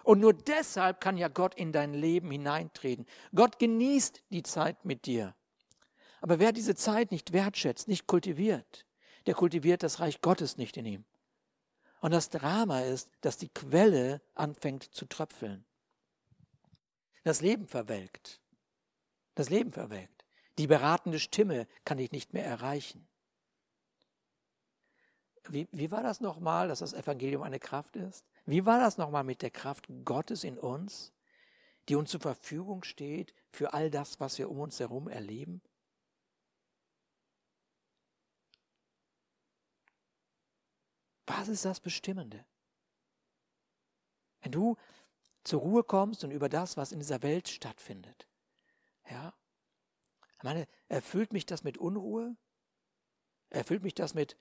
Und 0.04 0.20
nur 0.20 0.34
deshalb 0.34 1.00
kann 1.00 1.16
ja 1.16 1.26
Gott 1.26 1.56
in 1.56 1.72
dein 1.72 1.92
Leben 1.92 2.30
hineintreten. 2.30 3.06
Gott 3.34 3.58
genießt 3.58 4.22
die 4.30 4.44
Zeit 4.44 4.84
mit 4.84 5.06
dir. 5.06 5.34
Aber 6.26 6.40
wer 6.40 6.50
diese 6.50 6.74
Zeit 6.74 7.12
nicht 7.12 7.32
wertschätzt, 7.32 7.86
nicht 7.86 8.08
kultiviert, 8.08 8.84
der 9.26 9.34
kultiviert 9.34 9.84
das 9.84 10.00
Reich 10.00 10.20
Gottes 10.22 10.56
nicht 10.56 10.76
in 10.76 10.84
ihm. 10.84 11.04
Und 12.00 12.10
das 12.10 12.30
Drama 12.30 12.80
ist, 12.80 13.08
dass 13.20 13.36
die 13.36 13.48
Quelle 13.48 14.20
anfängt 14.34 14.82
zu 14.82 15.06
tröpfeln. 15.06 15.64
Das 17.22 17.42
Leben 17.42 17.68
verwelkt. 17.68 18.40
Das 19.36 19.50
Leben 19.50 19.70
verwelkt. 19.70 20.24
Die 20.58 20.66
beratende 20.66 21.20
Stimme 21.20 21.68
kann 21.84 22.00
ich 22.00 22.10
nicht 22.10 22.32
mehr 22.32 22.44
erreichen. 22.44 23.06
Wie, 25.48 25.68
wie 25.70 25.92
war 25.92 26.02
das 26.02 26.20
nochmal, 26.20 26.66
dass 26.66 26.80
das 26.80 26.92
Evangelium 26.92 27.44
eine 27.44 27.60
Kraft 27.60 27.94
ist? 27.94 28.24
Wie 28.46 28.66
war 28.66 28.80
das 28.80 28.98
nochmal 28.98 29.22
mit 29.22 29.42
der 29.42 29.52
Kraft 29.52 29.86
Gottes 30.04 30.42
in 30.42 30.58
uns, 30.58 31.12
die 31.88 31.94
uns 31.94 32.10
zur 32.10 32.20
Verfügung 32.20 32.82
steht 32.82 33.32
für 33.52 33.74
all 33.74 33.92
das, 33.92 34.18
was 34.18 34.38
wir 34.38 34.50
um 34.50 34.58
uns 34.58 34.80
herum 34.80 35.06
erleben? 35.06 35.62
Was 41.26 41.48
ist 41.48 41.64
das 41.64 41.80
Bestimmende? 41.80 42.44
Wenn 44.40 44.52
du 44.52 44.76
zur 45.44 45.60
Ruhe 45.60 45.84
kommst 45.84 46.24
und 46.24 46.30
über 46.30 46.48
das, 46.48 46.76
was 46.76 46.92
in 46.92 47.00
dieser 47.00 47.22
Welt 47.22 47.48
stattfindet, 47.48 48.26
ja, 49.10 49.34
meine, 50.46 50.68
erfüllt 50.88 51.32
mich 51.32 51.44
das 51.44 51.64
mit 51.64 51.76
Unruhe? 51.76 52.36
Erfüllt 53.50 53.82
mich 53.82 53.94
das 53.94 54.14
mit, 54.14 54.38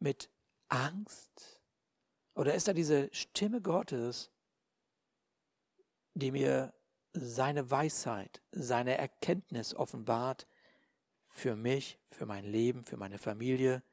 mit 0.00 0.28
Angst? 0.68 1.62
Oder 2.34 2.54
ist 2.54 2.66
da 2.66 2.72
diese 2.72 3.08
Stimme 3.14 3.62
Gottes, 3.62 4.32
die 6.14 6.32
mir 6.32 6.74
seine 7.12 7.70
Weisheit, 7.70 8.42
seine 8.50 8.98
Erkenntnis 8.98 9.72
offenbart 9.72 10.48
für 11.28 11.54
mich, 11.54 12.00
für 12.10 12.26
mein 12.26 12.44
Leben, 12.44 12.84
für 12.84 12.96
meine 12.96 13.18
Familie, 13.18 13.84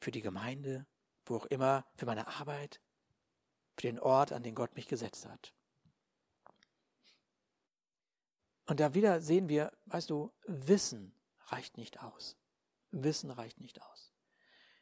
für 0.00 0.10
die 0.10 0.20
Gemeinde? 0.20 0.84
Wo 1.26 1.36
auch 1.36 1.46
immer, 1.46 1.84
für 1.94 2.06
meine 2.06 2.26
Arbeit, 2.26 2.80
für 3.76 3.82
den 3.82 3.98
Ort, 3.98 4.32
an 4.32 4.42
den 4.42 4.54
Gott 4.54 4.74
mich 4.76 4.88
gesetzt 4.88 5.26
hat. 5.26 5.52
Und 8.66 8.80
da 8.80 8.94
wieder 8.94 9.20
sehen 9.20 9.48
wir, 9.48 9.72
weißt 9.86 10.10
du, 10.10 10.32
Wissen 10.46 11.14
reicht 11.46 11.76
nicht 11.76 12.02
aus. 12.02 12.36
Wissen 12.90 13.30
reicht 13.30 13.60
nicht 13.60 13.82
aus. 13.82 14.12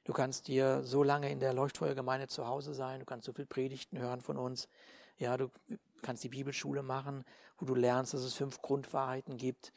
Du 0.05 0.13
kannst 0.13 0.49
dir 0.49 0.83
so 0.85 1.03
lange 1.03 1.31
in 1.31 1.41
der 1.41 1.53
Leuchtfeuergemeinde 1.53 2.29
zu 2.29 2.47
Hause 2.47 2.75
sein, 2.75 3.01
du 3.01 3.07
kannst 3.07 3.27
so 3.27 3.33
viel 3.33 3.47
Predigten 3.47 3.99
hören 3.99 4.21
von 4.21 4.37
uns. 4.37 4.69
Ja, 5.19 5.37
du 5.37 5.51
kannst 6.03 6.25
die 6.25 6.31
Bibelschule 6.31 6.83
machen, 6.83 7.25
wo 7.59 7.67
du 7.67 7.75
lernst, 7.75 8.15
dass 8.15 8.23
es 8.23 8.35
fünf 8.35 8.63
Grundwahrheiten 8.63 9.37
gibt. 9.37 9.73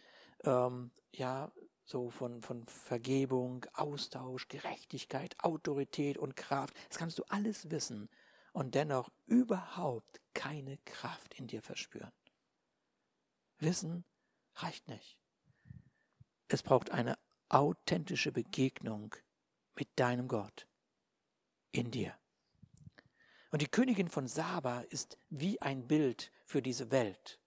Ähm, 0.46 0.92
ja, 1.12 1.52
so 1.86 2.10
von, 2.10 2.42
von 2.42 2.66
Vergebung, 2.66 3.66
Austausch, 3.74 4.48
Gerechtigkeit, 4.48 5.36
Autorität 5.40 6.18
und 6.18 6.36
Kraft. 6.36 6.76
Das 6.90 6.98
kannst 6.98 7.20
du 7.20 7.24
alles 7.30 7.70
wissen 7.72 8.10
und 8.54 8.76
dennoch 8.76 9.10
überhaupt 9.26 10.22
keine 10.34 10.78
Kraft 10.86 11.34
in 11.34 11.48
dir 11.48 11.62
verspüren. 11.62 12.12
Wissen 13.60 14.06
reicht 14.56 14.88
nicht. 14.88 15.18
Es 16.48 16.64
braucht 16.64 16.92
eine 16.92 17.18
authentische 17.50 18.32
Begegnung 18.32 19.16
mit 19.76 19.90
deinem 19.96 20.28
Gott 20.28 20.68
in 21.72 21.92
dir. 21.92 22.18
Und 23.52 23.62
die 23.62 23.68
Königin 23.68 24.08
von 24.08 24.28
Saba 24.28 24.82
ist 24.82 25.18
wie 25.30 25.62
ein 25.62 25.88
Bild 25.88 26.32
für 26.46 26.62
diese 26.62 26.92
Welt. 26.92 27.40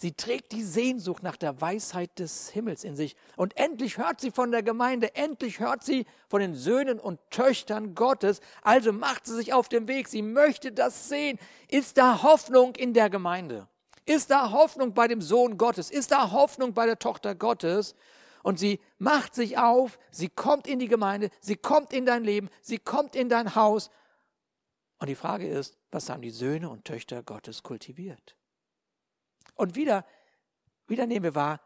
Sie 0.00 0.12
trägt 0.12 0.52
die 0.52 0.62
Sehnsucht 0.62 1.24
nach 1.24 1.36
der 1.36 1.60
Weisheit 1.60 2.20
des 2.20 2.50
Himmels 2.50 2.84
in 2.84 2.94
sich. 2.94 3.16
Und 3.34 3.56
endlich 3.56 3.98
hört 3.98 4.20
sie 4.20 4.30
von 4.30 4.52
der 4.52 4.62
Gemeinde, 4.62 5.16
endlich 5.16 5.58
hört 5.58 5.82
sie 5.82 6.06
von 6.28 6.40
den 6.40 6.54
Söhnen 6.54 7.00
und 7.00 7.18
Töchtern 7.30 7.96
Gottes. 7.96 8.40
Also 8.62 8.92
macht 8.92 9.26
sie 9.26 9.34
sich 9.34 9.52
auf 9.52 9.68
den 9.68 9.88
Weg. 9.88 10.06
Sie 10.06 10.22
möchte 10.22 10.70
das 10.70 11.08
sehen. 11.08 11.36
Ist 11.66 11.98
da 11.98 12.22
Hoffnung 12.22 12.76
in 12.76 12.94
der 12.94 13.10
Gemeinde? 13.10 13.66
Ist 14.06 14.30
da 14.30 14.52
Hoffnung 14.52 14.94
bei 14.94 15.08
dem 15.08 15.20
Sohn 15.20 15.58
Gottes? 15.58 15.90
Ist 15.90 16.12
da 16.12 16.30
Hoffnung 16.30 16.74
bei 16.74 16.86
der 16.86 17.00
Tochter 17.00 17.34
Gottes? 17.34 17.96
Und 18.44 18.60
sie 18.60 18.78
macht 18.98 19.34
sich 19.34 19.58
auf, 19.58 19.98
sie 20.12 20.28
kommt 20.28 20.68
in 20.68 20.78
die 20.78 20.86
Gemeinde, 20.86 21.28
sie 21.40 21.56
kommt 21.56 21.92
in 21.92 22.06
dein 22.06 22.22
Leben, 22.22 22.50
sie 22.62 22.78
kommt 22.78 23.16
in 23.16 23.28
dein 23.28 23.56
Haus. 23.56 23.90
Und 25.00 25.08
die 25.08 25.16
Frage 25.16 25.48
ist, 25.48 25.76
was 25.90 26.08
haben 26.08 26.22
die 26.22 26.30
Söhne 26.30 26.70
und 26.70 26.84
Töchter 26.84 27.24
Gottes 27.24 27.64
kultiviert? 27.64 28.37
Und 29.58 29.74
wieder, 29.74 30.06
wieder 30.86 31.06
nehmen 31.06 31.24
wir 31.24 31.34
wahr, 31.34 31.60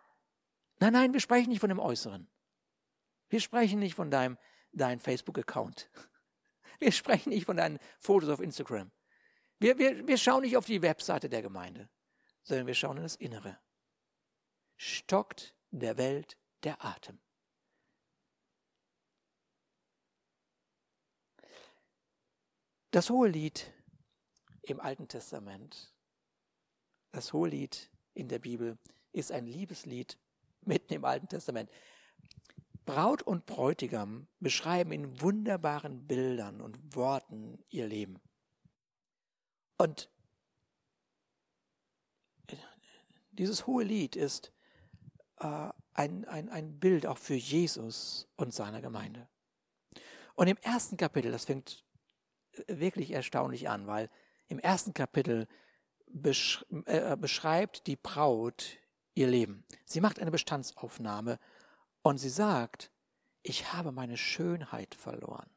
nein, 0.80 0.94
nein, 0.94 1.12
wir 1.12 1.20
sprechen 1.20 1.50
nicht 1.50 1.60
von 1.60 1.68
dem 1.68 1.78
Äußeren. 1.78 2.26
Wir 3.28 3.40
sprechen 3.40 3.78
nicht 3.78 3.94
von 3.94 4.10
deinem, 4.10 4.38
deinem 4.72 4.98
Facebook-Account. 4.98 5.90
Wir 6.78 6.90
sprechen 6.90 7.28
nicht 7.28 7.46
von 7.46 7.56
deinen 7.56 7.78
Fotos 8.00 8.28
auf 8.28 8.40
Instagram. 8.40 8.90
Wir, 9.60 9.78
wir, 9.78 10.04
wir 10.04 10.18
schauen 10.18 10.42
nicht 10.42 10.56
auf 10.56 10.66
die 10.66 10.82
Webseite 10.82 11.28
der 11.28 11.40
Gemeinde, 11.40 11.88
sondern 12.42 12.66
wir 12.66 12.74
schauen 12.74 12.96
in 12.96 13.04
das 13.04 13.14
Innere. 13.14 13.60
Stockt 14.76 15.54
der 15.70 15.96
Welt 15.96 16.36
der 16.64 16.84
Atem. 16.84 17.20
Das 22.90 23.10
hohe 23.10 23.28
Lied 23.28 23.72
im 24.62 24.80
Alten 24.80 25.06
Testament 25.06 25.91
das 27.12 27.32
Hohelied 27.32 27.90
in 28.14 28.28
der 28.28 28.38
Bibel 28.38 28.78
ist 29.12 29.32
ein 29.32 29.46
Liebeslied 29.46 30.18
mitten 30.62 30.94
im 30.94 31.04
Alten 31.04 31.28
Testament. 31.28 31.70
Braut 32.84 33.22
und 33.22 33.46
Bräutigam 33.46 34.26
beschreiben 34.40 34.92
in 34.92 35.20
wunderbaren 35.20 36.06
Bildern 36.06 36.60
und 36.60 36.96
Worten 36.96 37.62
ihr 37.68 37.86
Leben. 37.86 38.20
Und 39.78 40.10
dieses 43.30 43.66
hohe 43.66 43.84
Lied 43.84 44.16
ist 44.16 44.52
äh, 45.38 45.68
ein, 45.94 46.24
ein, 46.24 46.48
ein 46.48 46.78
Bild 46.78 47.06
auch 47.06 47.18
für 47.18 47.34
Jesus 47.34 48.28
und 48.36 48.52
seine 48.52 48.82
Gemeinde. 48.82 49.28
Und 50.34 50.48
im 50.48 50.56
ersten 50.58 50.96
Kapitel, 50.96 51.30
das 51.30 51.44
fängt 51.44 51.84
wirklich 52.66 53.10
erstaunlich 53.12 53.68
an, 53.68 53.86
weil 53.86 54.10
im 54.48 54.58
ersten 54.58 54.92
Kapitel 54.92 55.46
besch 56.12 56.64
äh, 56.86 57.16
beschreibt 57.16 57.86
die 57.86 57.96
Braut 57.96 58.78
ihr 59.14 59.26
Leben. 59.26 59.64
Sie 59.84 60.00
macht 60.00 60.18
eine 60.18 60.30
Bestandsaufnahme 60.30 61.38
und 62.02 62.18
sie 62.18 62.30
sagt, 62.30 62.90
ich 63.42 63.72
habe 63.72 63.92
meine 63.92 64.16
Schönheit 64.16 64.94
verloren. 64.94 65.50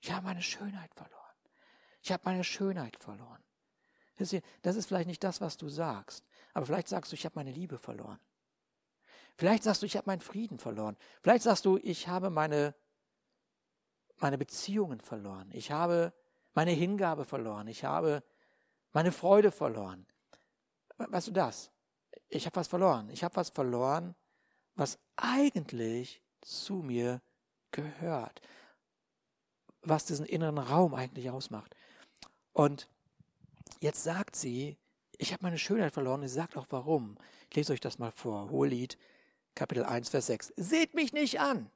Ich 0.00 0.12
habe 0.12 0.26
meine 0.26 0.42
Schönheit 0.42 0.94
verloren. 0.94 1.20
Ich 2.02 2.12
habe 2.12 2.22
meine 2.24 2.44
Schönheit 2.44 2.96
verloren. 2.96 3.42
Das 4.62 4.76
ist 4.76 4.86
vielleicht 4.86 5.08
nicht 5.08 5.24
das, 5.24 5.40
was 5.40 5.56
du 5.56 5.70
sagst, 5.70 6.26
aber 6.52 6.66
vielleicht 6.66 6.88
sagst 6.88 7.10
du, 7.10 7.14
ich 7.14 7.24
habe 7.24 7.36
meine 7.36 7.52
Liebe 7.52 7.78
verloren. 7.78 8.20
Vielleicht 9.36 9.62
sagst 9.62 9.80
du, 9.80 9.86
ich 9.86 9.96
habe 9.96 10.06
meinen 10.06 10.20
Frieden 10.20 10.58
verloren. 10.58 10.98
Vielleicht 11.22 11.44
sagst 11.44 11.64
du, 11.64 11.78
ich 11.78 12.08
habe 12.08 12.28
meine, 12.28 12.74
meine 14.18 14.36
Beziehungen 14.36 15.00
verloren. 15.00 15.48
Ich 15.52 15.70
habe 15.70 16.12
meine 16.52 16.72
Hingabe 16.72 17.24
verloren. 17.24 17.66
Ich 17.68 17.84
habe 17.84 18.22
meine 18.92 19.12
Freude 19.12 19.50
verloren. 19.50 20.06
Weißt 20.96 21.28
du 21.28 21.32
das? 21.32 21.70
Ich 22.28 22.46
habe 22.46 22.56
was 22.56 22.68
verloren. 22.68 23.08
Ich 23.10 23.24
habe 23.24 23.36
was 23.36 23.50
verloren, 23.50 24.14
was 24.74 24.98
eigentlich 25.16 26.22
zu 26.40 26.76
mir 26.76 27.20
gehört. 27.70 28.40
Was 29.82 30.04
diesen 30.04 30.26
inneren 30.26 30.58
Raum 30.58 30.94
eigentlich 30.94 31.30
ausmacht. 31.30 31.74
Und 32.52 32.88
jetzt 33.80 34.02
sagt 34.02 34.36
sie, 34.36 34.76
ich 35.16 35.32
habe 35.32 35.42
meine 35.42 35.58
Schönheit 35.58 35.92
verloren. 35.92 36.22
Sie 36.22 36.28
sagt 36.28 36.56
auch 36.56 36.66
warum. 36.70 37.16
Ich 37.48 37.56
lese 37.56 37.72
euch 37.72 37.80
das 37.80 37.98
mal 37.98 38.12
vor. 38.12 38.50
Hohelied 38.50 38.98
Kapitel 39.54 39.84
1, 39.84 40.08
Vers 40.08 40.26
6. 40.26 40.52
Seht 40.56 40.94
mich 40.94 41.12
nicht 41.12 41.40
an. 41.40 41.70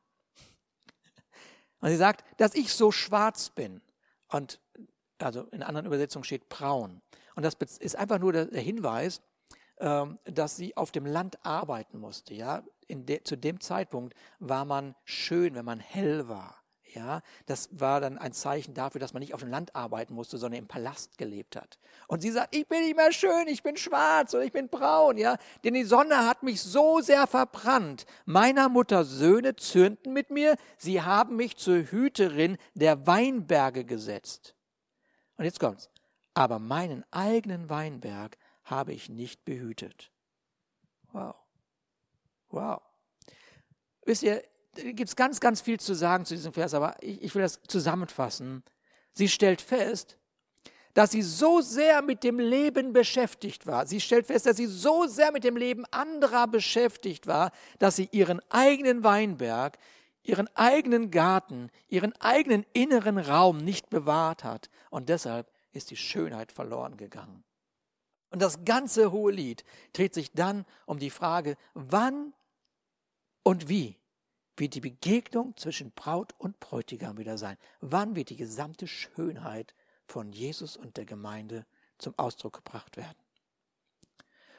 Und 1.80 1.90
sie 1.90 1.96
sagt, 1.96 2.24
dass 2.40 2.54
ich 2.54 2.72
so 2.72 2.90
schwarz 2.90 3.50
bin. 3.50 3.82
Und 4.28 4.60
also 5.18 5.42
in 5.52 5.62
anderen 5.62 5.86
Übersetzungen 5.86 6.24
steht 6.24 6.48
braun. 6.48 7.00
Und 7.34 7.42
das 7.42 7.54
ist 7.78 7.96
einfach 7.96 8.18
nur 8.18 8.32
der 8.32 8.60
Hinweis, 8.60 9.20
ähm, 9.78 10.18
dass 10.24 10.56
sie 10.56 10.76
auf 10.76 10.92
dem 10.92 11.06
Land 11.06 11.44
arbeiten 11.44 11.98
musste. 11.98 12.34
Ja? 12.34 12.62
De, 12.88 13.22
zu 13.24 13.36
dem 13.36 13.60
Zeitpunkt 13.60 14.14
war 14.38 14.64
man 14.64 14.94
schön, 15.04 15.54
wenn 15.54 15.64
man 15.64 15.80
hell 15.80 16.28
war. 16.28 16.64
Ja, 16.94 17.22
das 17.46 17.68
war 17.72 18.00
dann 18.00 18.18
ein 18.18 18.32
Zeichen 18.32 18.72
dafür, 18.72 19.00
dass 19.00 19.12
man 19.12 19.20
nicht 19.20 19.34
auf 19.34 19.40
dem 19.40 19.50
Land 19.50 19.74
arbeiten 19.74 20.14
musste, 20.14 20.38
sondern 20.38 20.60
im 20.60 20.68
Palast 20.68 21.18
gelebt 21.18 21.56
hat. 21.56 21.80
Und 22.06 22.22
sie 22.22 22.30
sagt, 22.30 22.54
ich 22.54 22.68
bin 22.68 22.82
nicht 22.82 22.94
mehr 22.94 23.10
schön, 23.10 23.48
ich 23.48 23.64
bin 23.64 23.76
schwarz 23.76 24.32
und 24.32 24.42
ich 24.42 24.52
bin 24.52 24.68
braun, 24.68 25.18
ja, 25.18 25.36
denn 25.64 25.74
die 25.74 25.82
Sonne 25.82 26.24
hat 26.24 26.44
mich 26.44 26.62
so 26.62 27.00
sehr 27.00 27.26
verbrannt. 27.26 28.06
Meiner 28.26 28.68
Mutter 28.68 29.04
Söhne 29.04 29.56
zürnten 29.56 30.12
mit 30.12 30.30
mir, 30.30 30.56
sie 30.78 31.02
haben 31.02 31.34
mich 31.34 31.56
zur 31.56 31.78
Hüterin 31.78 32.58
der 32.74 33.08
Weinberge 33.08 33.84
gesetzt. 33.84 34.53
Und 35.36 35.44
jetzt 35.44 35.60
kommt's. 35.60 35.88
Aber 36.34 36.58
meinen 36.58 37.04
eigenen 37.10 37.70
Weinberg 37.70 38.36
habe 38.64 38.92
ich 38.92 39.08
nicht 39.08 39.44
behütet. 39.44 40.10
Wow. 41.12 41.34
Wow. 42.50 42.80
Wisst 44.04 44.22
ihr, 44.22 44.42
gibt 44.74 45.08
es 45.08 45.16
ganz, 45.16 45.40
ganz 45.40 45.60
viel 45.60 45.78
zu 45.78 45.94
sagen 45.94 46.24
zu 46.24 46.34
diesem 46.34 46.52
Vers, 46.52 46.74
aber 46.74 46.96
ich, 47.00 47.22
ich 47.22 47.34
will 47.34 47.42
das 47.42 47.60
zusammenfassen. 47.68 48.62
Sie 49.12 49.28
stellt 49.28 49.60
fest, 49.60 50.18
dass 50.94 51.10
sie 51.10 51.22
so 51.22 51.60
sehr 51.60 52.02
mit 52.02 52.22
dem 52.22 52.38
Leben 52.38 52.92
beschäftigt 52.92 53.66
war. 53.66 53.86
Sie 53.86 54.00
stellt 54.00 54.26
fest, 54.26 54.46
dass 54.46 54.56
sie 54.56 54.66
so 54.66 55.06
sehr 55.06 55.32
mit 55.32 55.44
dem 55.44 55.56
Leben 55.56 55.84
anderer 55.90 56.46
beschäftigt 56.46 57.26
war, 57.26 57.50
dass 57.78 57.96
sie 57.96 58.08
ihren 58.12 58.40
eigenen 58.50 59.02
Weinberg, 59.02 59.78
ihren 60.22 60.48
eigenen 60.56 61.10
Garten, 61.10 61.70
ihren 61.88 62.12
eigenen 62.20 62.64
inneren 62.72 63.18
Raum 63.18 63.58
nicht 63.58 63.90
bewahrt 63.90 64.44
hat. 64.44 64.70
Und 64.94 65.08
deshalb 65.08 65.50
ist 65.72 65.90
die 65.90 65.96
Schönheit 65.96 66.52
verloren 66.52 66.96
gegangen. 66.96 67.42
Und 68.30 68.40
das 68.40 68.64
ganze 68.64 69.10
hohe 69.10 69.32
Lied 69.32 69.64
dreht 69.92 70.14
sich 70.14 70.30
dann 70.30 70.64
um 70.86 71.00
die 71.00 71.10
Frage, 71.10 71.56
wann 71.74 72.32
und 73.42 73.68
wie 73.68 73.98
wird 74.56 74.76
die 74.76 74.80
Begegnung 74.80 75.56
zwischen 75.56 75.90
Braut 75.90 76.32
und 76.38 76.60
Bräutigam 76.60 77.18
wieder 77.18 77.38
sein? 77.38 77.56
Wann 77.80 78.14
wird 78.14 78.30
die 78.30 78.36
gesamte 78.36 78.86
Schönheit 78.86 79.74
von 80.06 80.32
Jesus 80.32 80.76
und 80.76 80.96
der 80.96 81.06
Gemeinde 81.06 81.66
zum 81.98 82.16
Ausdruck 82.16 82.52
gebracht 82.52 82.96
werden? 82.96 83.18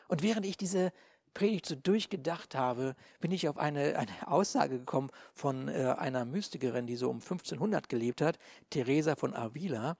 Und 0.09 0.21
während 0.21 0.45
ich 0.45 0.57
diese 0.57 0.91
Predigt 1.35 1.67
so 1.67 1.75
durchgedacht 1.75 2.55
habe, 2.55 2.95
bin 3.19 3.29
ich 3.29 3.47
auf 3.47 3.57
eine, 3.57 3.99
eine 3.99 4.27
Aussage 4.27 4.79
gekommen 4.79 5.11
von 5.35 5.67
äh, 5.67 5.93
einer 5.97 6.25
Mystikerin, 6.25 6.87
die 6.87 6.95
so 6.95 7.11
um 7.11 7.17
1500 7.17 7.87
gelebt 7.87 8.21
hat, 8.21 8.39
Teresa 8.71 9.15
von 9.15 9.35
Avila, 9.35 9.97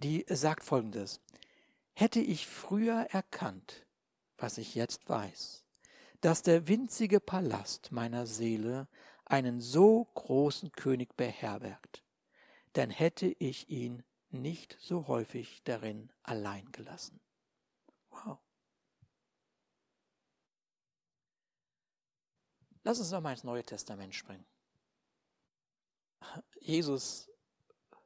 die 0.00 0.26
sagt 0.28 0.64
folgendes. 0.64 1.20
Hätte 1.94 2.20
ich 2.20 2.46
früher 2.46 3.06
erkannt, 3.10 3.86
was 4.36 4.58
ich 4.58 4.74
jetzt 4.74 5.08
weiß, 5.08 5.64
dass 6.20 6.42
der 6.42 6.68
winzige 6.68 7.20
Palast 7.20 7.92
meiner 7.92 8.26
Seele 8.26 8.88
einen 9.24 9.60
so 9.60 10.04
großen 10.14 10.72
König 10.72 11.16
beherbergt, 11.16 12.02
dann 12.72 12.90
hätte 12.90 13.34
ich 13.38 13.68
ihn 13.70 14.02
nicht 14.30 14.76
so 14.80 15.06
häufig 15.06 15.62
darin 15.64 16.10
allein 16.22 16.70
gelassen. 16.72 17.20
Wow. 18.10 18.38
Lass 22.84 22.98
uns 22.98 23.10
nochmal 23.10 23.32
ins 23.32 23.44
Neue 23.44 23.62
Testament 23.62 24.14
springen. 24.14 24.44
Jesus 26.60 27.30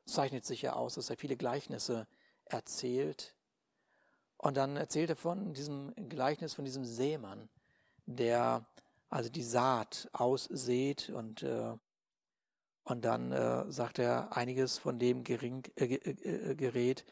zeichnet 0.04 0.44
sich 0.44 0.62
ja 0.62 0.74
aus, 0.74 0.94
dass 0.94 1.10
er 1.10 1.16
viele 1.16 1.36
Gleichnisse 1.36 2.06
erzählt. 2.44 3.34
Und 4.38 4.56
dann 4.56 4.76
erzählt 4.76 5.10
er 5.10 5.16
von 5.16 5.54
diesem 5.54 5.94
Gleichnis 6.08 6.54
von 6.54 6.64
diesem 6.64 6.84
Seemann, 6.84 7.48
der 8.04 8.66
also 9.08 9.30
die 9.30 9.42
Saat 9.42 10.08
aussät 10.12 11.10
und, 11.10 11.42
äh, 11.42 11.74
und 12.84 13.04
dann 13.04 13.32
äh, 13.32 13.70
sagt 13.70 13.98
er, 13.98 14.36
einiges 14.36 14.78
von 14.78 14.98
dem 14.98 15.24
gering, 15.24 15.64
äh, 15.76 15.94
äh, 15.94 16.54
gerät 16.54 17.04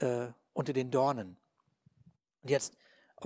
äh, 0.00 0.28
unter 0.52 0.72
den 0.72 0.90
Dornen. 0.90 1.36
Und 2.42 2.50
jetzt 2.50 2.76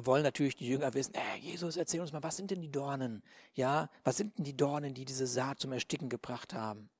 wollen 0.04 0.22
natürlich 0.22 0.56
die 0.56 0.68
Jünger 0.68 0.92
wissen, 0.94 1.14
äh, 1.14 1.38
Jesus, 1.40 1.76
erzähl 1.76 2.00
uns 2.00 2.12
mal, 2.12 2.22
was 2.22 2.36
sind 2.36 2.50
denn 2.50 2.60
die 2.60 2.70
Dornen? 2.70 3.22
Ja, 3.54 3.88
was 4.04 4.16
sind 4.16 4.36
denn 4.36 4.44
die 4.44 4.56
Dornen, 4.56 4.94
die 4.94 5.04
diese 5.04 5.26
Saat 5.26 5.60
zum 5.60 5.72
Ersticken 5.72 6.08
gebracht 6.08 6.52
haben? 6.52 6.90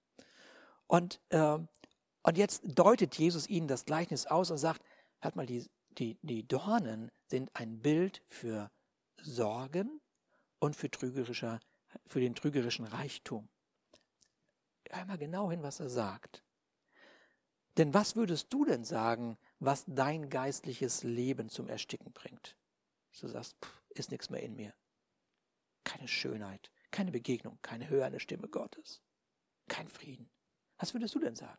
Und, 0.87 1.21
und 1.31 2.39
jetzt 2.39 2.63
deutet 2.65 3.17
Jesus 3.17 3.49
ihnen 3.49 3.67
das 3.67 3.87
Gleichnis 3.87 4.27
aus 4.27 4.53
und 4.53 4.59
sagt, 4.59 4.83
hört 5.19 5.35
mal, 5.35 5.47
die, 5.47 5.69
die, 5.99 6.17
die 6.23 6.47
Dornen 6.47 7.11
sind 7.27 7.51
ein 7.55 7.81
Bild 7.81 8.23
für 8.29 8.71
Sorgen, 9.21 10.01
und 10.59 10.77
für, 10.77 10.91
trügerischer, 10.91 11.61
für 12.07 12.21
den 12.21 12.35
trügerischen 12.35 12.87
Reichtum. 12.87 13.49
Hör 14.91 15.05
mal 15.05 15.19
genau 15.19 15.51
hin, 15.51 15.63
was 15.63 15.81
er 15.81 15.89
sagt. 15.89 16.43
Denn 17.77 17.93
was 17.93 18.17
würdest 18.17 18.53
du 18.53 18.65
denn 18.65 18.85
sagen, 18.85 19.37
was 19.59 19.85
dein 19.87 20.31
geistliches 20.31 21.03
Leben 21.03 21.49
zum 21.49 21.69
Ersticken 21.69 22.13
bringt? 22.13 22.57
Du 23.21 23.29
sagst, 23.29 23.57
pff, 23.63 23.83
ist 23.91 24.11
nichts 24.11 24.31
mehr 24.31 24.43
in 24.43 24.55
mir. 24.55 24.75
Keine 25.85 26.09
Schönheit, 26.09 26.71
keine 26.91 27.11
Begegnung, 27.11 27.59
keine 27.63 27.89
hörende 27.89 28.21
Stimme 28.21 28.49
Gottes, 28.49 29.03
kein 29.69 29.89
Frieden. 29.89 30.31
Was 30.79 30.95
würdest 30.95 31.15
du 31.15 31.21
denn 31.21 31.37
sagen? 31.37 31.59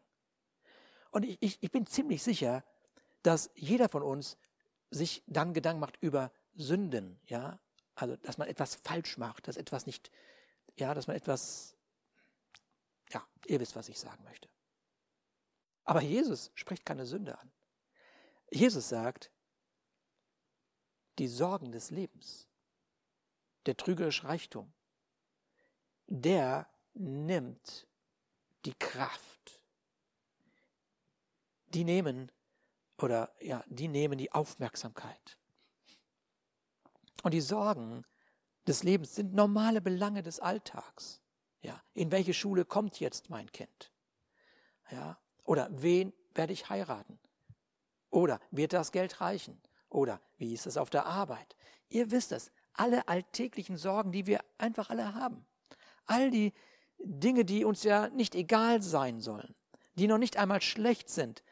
Und 1.11 1.23
ich, 1.23 1.37
ich, 1.41 1.63
ich 1.63 1.71
bin 1.71 1.85
ziemlich 1.87 2.21
sicher, 2.21 2.63
dass 3.23 3.49
jeder 3.55 3.89
von 3.89 4.03
uns 4.03 4.37
sich 4.91 5.23
dann 5.27 5.53
Gedanken 5.53 5.79
macht 5.79 5.97
über 6.01 6.31
Sünden, 6.53 7.19
ja, 7.25 7.59
also, 7.95 8.15
dass 8.17 8.37
man 8.37 8.47
etwas 8.47 8.75
falsch 8.75 9.17
macht, 9.17 9.47
dass 9.47 9.57
etwas 9.57 9.85
nicht, 9.85 10.11
ja, 10.75 10.93
dass 10.93 11.07
man 11.07 11.15
etwas, 11.15 11.75
ja, 13.11 13.25
ihr 13.47 13.59
wisst, 13.59 13.75
was 13.75 13.89
ich 13.89 13.99
sagen 13.99 14.23
möchte. 14.23 14.49
Aber 15.83 16.01
Jesus 16.01 16.51
spricht 16.53 16.85
keine 16.85 17.05
Sünde 17.05 17.39
an. 17.39 17.51
Jesus 18.51 18.89
sagt, 18.89 19.31
die 21.19 21.27
Sorgen 21.27 21.71
des 21.71 21.91
Lebens, 21.91 22.47
der 23.65 23.75
trügerische 23.77 24.25
Reichtum, 24.25 24.71
der 26.07 26.69
nimmt 26.93 27.87
die 28.65 28.73
Kraft. 28.73 29.61
Die 31.73 31.83
nehmen 31.83 32.31
oder 32.97 33.33
ja, 33.41 33.63
die 33.67 33.87
nehmen 33.87 34.17
die 34.17 34.31
Aufmerksamkeit. 34.31 35.37
Und 37.23 37.33
die 37.33 37.41
Sorgen 37.41 38.05
des 38.67 38.83
Lebens 38.83 39.15
sind 39.15 39.33
normale 39.33 39.81
Belange 39.81 40.23
des 40.23 40.39
Alltags. 40.39 41.21
Ja, 41.61 41.81
in 41.93 42.11
welche 42.11 42.33
Schule 42.33 42.65
kommt 42.65 42.99
jetzt 42.99 43.29
mein 43.29 43.51
Kind? 43.51 43.91
Ja, 44.91 45.19
oder 45.43 45.69
wen 45.71 46.13
werde 46.33 46.53
ich 46.53 46.69
heiraten? 46.69 47.19
Oder 48.09 48.39
wird 48.51 48.73
das 48.73 48.91
Geld 48.91 49.19
reichen? 49.19 49.61
Oder 49.89 50.21
wie 50.37 50.53
ist 50.53 50.67
es 50.67 50.77
auf 50.77 50.89
der 50.89 51.05
Arbeit? 51.05 51.55
Ihr 51.89 52.11
wisst 52.11 52.31
es, 52.31 52.51
alle 52.73 53.07
alltäglichen 53.07 53.77
Sorgen, 53.77 54.11
die 54.11 54.27
wir 54.27 54.39
einfach 54.57 54.89
alle 54.89 55.15
haben. 55.15 55.45
All 56.05 56.29
die 56.29 56.53
Dinge, 56.99 57.45
die 57.45 57.65
uns 57.65 57.83
ja 57.83 58.09
nicht 58.09 58.35
egal 58.35 58.81
sein 58.81 59.19
sollen, 59.19 59.55
die 59.95 60.07
noch 60.07 60.17
nicht 60.17 60.37
einmal 60.37 60.61
schlecht 60.61 61.09
sind, 61.09 61.43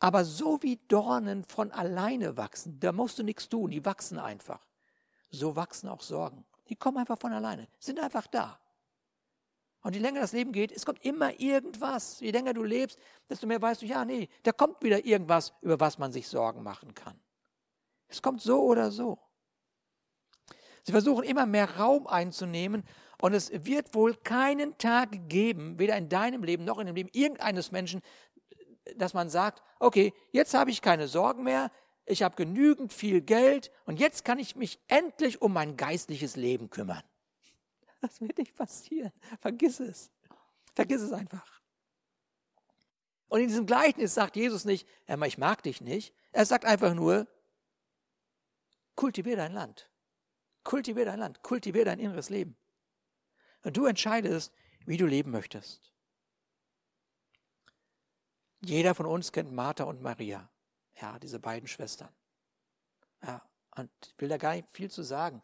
aber 0.00 0.24
so 0.24 0.62
wie 0.62 0.76
Dornen 0.88 1.44
von 1.44 1.72
alleine 1.72 2.36
wachsen, 2.36 2.78
da 2.78 2.92
musst 2.92 3.18
du 3.18 3.24
nichts 3.24 3.48
tun, 3.48 3.70
die 3.70 3.84
wachsen 3.84 4.18
einfach. 4.18 4.64
So 5.30 5.56
wachsen 5.56 5.88
auch 5.88 6.02
Sorgen. 6.02 6.44
Die 6.68 6.76
kommen 6.76 6.98
einfach 6.98 7.18
von 7.18 7.32
alleine, 7.32 7.66
sind 7.78 7.98
einfach 7.98 8.26
da. 8.26 8.60
Und 9.82 9.94
je 9.94 10.00
länger 10.00 10.20
das 10.20 10.32
Leben 10.32 10.52
geht, 10.52 10.72
es 10.72 10.84
kommt 10.84 11.04
immer 11.04 11.38
irgendwas. 11.40 12.20
Je 12.20 12.30
länger 12.30 12.52
du 12.52 12.62
lebst, 12.62 12.98
desto 13.28 13.46
mehr 13.46 13.62
weißt 13.62 13.82
du, 13.82 13.86
ja, 13.86 14.04
nee, 14.04 14.28
da 14.42 14.52
kommt 14.52 14.82
wieder 14.82 15.04
irgendwas, 15.04 15.52
über 15.62 15.78
was 15.80 15.98
man 15.98 16.12
sich 16.12 16.28
Sorgen 16.28 16.62
machen 16.62 16.94
kann. 16.94 17.18
Es 18.08 18.22
kommt 18.22 18.40
so 18.40 18.62
oder 18.62 18.90
so. 18.90 19.18
Sie 20.82 20.92
versuchen 20.92 21.24
immer 21.24 21.44
mehr 21.44 21.76
Raum 21.76 22.06
einzunehmen 22.06 22.82
und 23.20 23.34
es 23.34 23.50
wird 23.52 23.94
wohl 23.94 24.14
keinen 24.14 24.78
Tag 24.78 25.28
geben, 25.28 25.78
weder 25.78 25.96
in 25.96 26.08
deinem 26.08 26.42
Leben 26.42 26.64
noch 26.64 26.78
in 26.78 26.86
dem 26.86 26.96
Leben 26.96 27.10
irgendeines 27.12 27.72
Menschen, 27.72 28.00
dass 28.96 29.12
man 29.12 29.28
sagt, 29.28 29.62
okay, 29.80 30.14
jetzt 30.32 30.54
habe 30.54 30.70
ich 30.70 30.80
keine 30.80 31.08
Sorgen 31.08 31.44
mehr, 31.44 31.70
ich 32.06 32.22
habe 32.22 32.36
genügend 32.36 32.92
viel 32.92 33.20
Geld 33.20 33.70
und 33.84 34.00
jetzt 34.00 34.24
kann 34.24 34.38
ich 34.38 34.56
mich 34.56 34.80
endlich 34.88 35.42
um 35.42 35.52
mein 35.52 35.76
geistliches 35.76 36.36
Leben 36.36 36.70
kümmern. 36.70 37.02
Das 38.00 38.20
wird 38.20 38.38
nicht 38.38 38.54
passieren. 38.54 39.12
Vergiss 39.40 39.80
es. 39.80 40.10
Vergiss 40.74 41.02
es 41.02 41.12
einfach. 41.12 41.60
Und 43.28 43.40
in 43.40 43.48
diesem 43.48 43.66
Gleichnis 43.66 44.14
sagt 44.14 44.36
Jesus 44.36 44.64
nicht, 44.64 44.88
ich 45.26 45.38
mag 45.38 45.62
dich 45.62 45.80
nicht. 45.80 46.14
Er 46.32 46.46
sagt 46.46 46.64
einfach 46.64 46.94
nur, 46.94 47.26
kultivier 48.98 49.36
dein 49.36 49.52
Land. 49.52 49.88
Kultivier 50.64 51.04
dein 51.04 51.20
Land. 51.20 51.40
Kultivier 51.44 51.84
dein 51.84 52.00
inneres 52.00 52.30
Leben. 52.30 52.56
Und 53.62 53.76
du 53.76 53.86
entscheidest, 53.86 54.52
wie 54.86 54.96
du 54.96 55.06
leben 55.06 55.30
möchtest. 55.30 55.92
Jeder 58.60 58.96
von 58.96 59.06
uns 59.06 59.30
kennt 59.30 59.52
Martha 59.52 59.84
und 59.84 60.02
Maria. 60.02 60.50
Ja, 61.00 61.16
diese 61.20 61.38
beiden 61.38 61.68
Schwestern. 61.68 62.12
Ja, 63.22 63.48
und 63.76 63.88
ich 64.04 64.14
will 64.18 64.28
da 64.28 64.36
gar 64.36 64.56
nicht 64.56 64.68
viel 64.72 64.90
zu 64.90 65.04
sagen. 65.04 65.42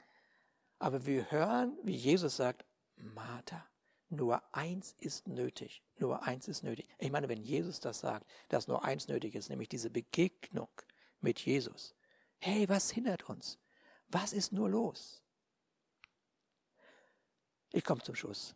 Aber 0.80 1.06
wir 1.06 1.30
hören, 1.30 1.78
wie 1.84 1.94
Jesus 1.94 2.34
sagt, 2.34 2.64
Martha, 2.96 3.64
nur 4.08 4.42
eins 4.52 4.96
ist 4.98 5.28
nötig. 5.28 5.84
Nur 5.98 6.24
eins 6.24 6.48
ist 6.48 6.64
nötig. 6.64 6.88
Ich 6.98 7.12
meine, 7.12 7.28
wenn 7.28 7.44
Jesus 7.44 7.78
das 7.78 8.00
sagt, 8.00 8.28
dass 8.48 8.66
nur 8.66 8.84
eins 8.84 9.06
nötig 9.06 9.36
ist, 9.36 9.48
nämlich 9.48 9.68
diese 9.68 9.90
Begegnung 9.90 10.70
mit 11.20 11.38
Jesus. 11.38 11.94
Hey, 12.38 12.68
was 12.68 12.90
hindert 12.90 13.28
uns? 13.28 13.58
Was 14.08 14.32
ist 14.32 14.52
nur 14.52 14.68
los? 14.68 15.22
Ich 17.72 17.84
komme 17.84 18.02
zum 18.02 18.14
Schluss. 18.14 18.54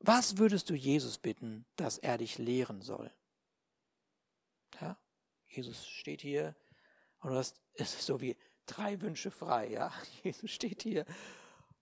Was 0.00 0.38
würdest 0.38 0.70
du 0.70 0.74
Jesus 0.74 1.18
bitten, 1.18 1.66
dass 1.76 1.98
er 1.98 2.18
dich 2.18 2.38
lehren 2.38 2.82
soll? 2.82 3.12
Ja, 4.80 4.98
Jesus 5.46 5.86
steht 5.86 6.22
hier 6.22 6.54
und 7.20 7.30
du 7.30 7.36
hast, 7.36 7.60
es 7.74 7.94
ist 7.94 8.06
so 8.06 8.20
wie 8.20 8.36
drei 8.66 9.00
Wünsche 9.00 9.30
frei, 9.30 9.68
ja. 9.68 9.92
Jesus 10.22 10.50
steht 10.50 10.82
hier 10.82 11.04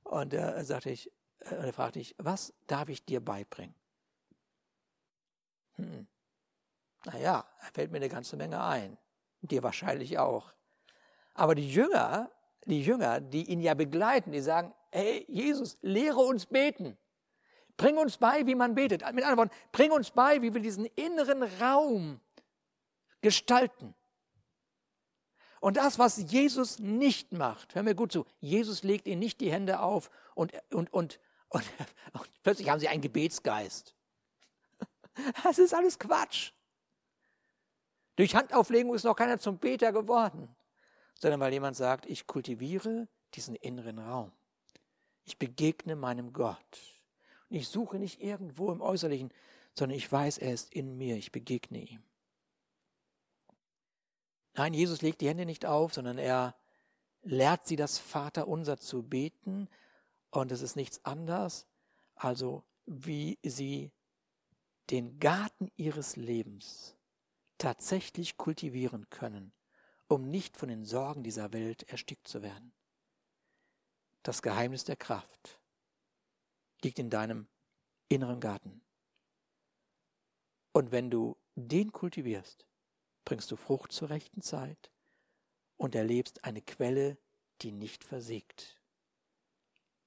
und 0.04 0.32
er 0.34 0.64
sagte 0.64 0.90
ich, 0.90 1.10
äh, 1.40 1.54
er 1.54 1.72
fragte 1.72 2.00
ich, 2.00 2.14
was 2.18 2.52
darf 2.66 2.88
ich 2.88 3.04
dir 3.04 3.20
beibringen? 3.20 3.74
Hm. 5.74 6.06
Naja, 7.04 7.48
da 7.60 7.66
fällt 7.72 7.92
mir 7.92 7.98
eine 7.98 8.08
ganze 8.08 8.36
Menge 8.36 8.62
ein. 8.62 8.98
Dir 9.40 9.62
wahrscheinlich 9.62 10.18
auch. 10.18 10.52
Aber 11.38 11.54
die 11.54 11.70
Jünger, 11.70 12.32
die 12.64 12.82
Jünger, 12.82 13.20
die 13.20 13.48
ihn 13.48 13.60
ja 13.60 13.74
begleiten, 13.74 14.32
die 14.32 14.40
sagen, 14.40 14.74
hey 14.90 15.24
Jesus, 15.28 15.78
lehre 15.82 16.18
uns 16.18 16.46
beten. 16.46 16.98
Bring 17.76 17.96
uns 17.96 18.16
bei, 18.16 18.44
wie 18.44 18.56
man 18.56 18.74
betet. 18.74 19.02
Mit 19.12 19.24
anderen 19.24 19.36
Worten, 19.36 19.54
bring 19.70 19.92
uns 19.92 20.10
bei, 20.10 20.42
wie 20.42 20.52
wir 20.52 20.60
diesen 20.60 20.86
inneren 20.96 21.44
Raum 21.44 22.20
gestalten. 23.20 23.94
Und 25.60 25.76
das, 25.76 26.00
was 26.00 26.16
Jesus 26.16 26.80
nicht 26.80 27.30
macht, 27.30 27.76
hör 27.76 27.84
mir 27.84 27.94
gut 27.94 28.10
zu, 28.10 28.26
Jesus 28.40 28.82
legt 28.82 29.06
ihnen 29.06 29.20
nicht 29.20 29.40
die 29.40 29.52
Hände 29.52 29.78
auf 29.78 30.10
und, 30.34 30.52
und, 30.72 30.92
und, 30.92 31.20
und, 31.50 31.64
und 32.14 32.42
plötzlich 32.42 32.68
haben 32.68 32.80
sie 32.80 32.88
einen 32.88 33.02
Gebetsgeist. 33.02 33.94
Das 35.44 35.58
ist 35.58 35.72
alles 35.72 36.00
Quatsch. 36.00 36.52
Durch 38.16 38.34
Handauflegung 38.34 38.94
ist 38.94 39.04
noch 39.04 39.14
keiner 39.14 39.38
zum 39.38 39.58
Beter 39.58 39.92
geworden, 39.92 40.52
sondern 41.18 41.40
weil 41.40 41.52
jemand 41.52 41.76
sagt, 41.76 42.06
ich 42.06 42.26
kultiviere 42.26 43.08
diesen 43.34 43.54
inneren 43.56 43.98
Raum. 43.98 44.32
Ich 45.24 45.38
begegne 45.38 45.96
meinem 45.96 46.32
Gott. 46.32 46.78
Und 47.50 47.56
ich 47.56 47.68
suche 47.68 47.98
nicht 47.98 48.22
irgendwo 48.22 48.72
im 48.72 48.80
Äußerlichen, 48.80 49.32
sondern 49.74 49.98
ich 49.98 50.10
weiß, 50.10 50.38
er 50.38 50.54
ist 50.54 50.72
in 50.72 50.96
mir, 50.96 51.16
ich 51.16 51.32
begegne 51.32 51.80
ihm. 51.80 52.02
Nein, 54.54 54.74
Jesus 54.74 55.02
legt 55.02 55.20
die 55.20 55.28
Hände 55.28 55.46
nicht 55.46 55.66
auf, 55.66 55.94
sondern 55.94 56.18
er 56.18 56.56
lehrt 57.22 57.66
sie, 57.66 57.76
das 57.76 57.98
Vaterunser 57.98 58.78
zu 58.78 59.02
beten. 59.02 59.68
Und 60.30 60.50
es 60.50 60.62
ist 60.62 60.76
nichts 60.76 61.04
anderes, 61.04 61.66
also 62.14 62.64
wie 62.86 63.38
sie 63.42 63.92
den 64.90 65.18
Garten 65.20 65.70
ihres 65.76 66.16
Lebens 66.16 66.96
tatsächlich 67.58 68.36
kultivieren 68.36 69.08
können, 69.10 69.52
um 70.08 70.30
nicht 70.30 70.56
von 70.56 70.68
den 70.68 70.84
Sorgen 70.84 71.22
dieser 71.22 71.52
Welt 71.52 71.84
erstickt 71.84 72.26
zu 72.26 72.42
werden. 72.42 72.72
Das 74.22 74.42
Geheimnis 74.42 74.84
der 74.84 74.96
Kraft 74.96 75.60
liegt 76.82 76.98
in 76.98 77.10
deinem 77.10 77.48
inneren 78.08 78.40
Garten. 78.40 78.82
Und 80.72 80.92
wenn 80.92 81.10
du 81.10 81.36
den 81.54 81.92
kultivierst, 81.92 82.66
bringst 83.24 83.50
du 83.50 83.56
Frucht 83.56 83.92
zur 83.92 84.10
rechten 84.10 84.42
Zeit 84.42 84.90
und 85.76 85.94
erlebst 85.94 86.44
eine 86.44 86.62
Quelle, 86.62 87.18
die 87.62 87.72
nicht 87.72 88.04
versiegt. 88.04 88.80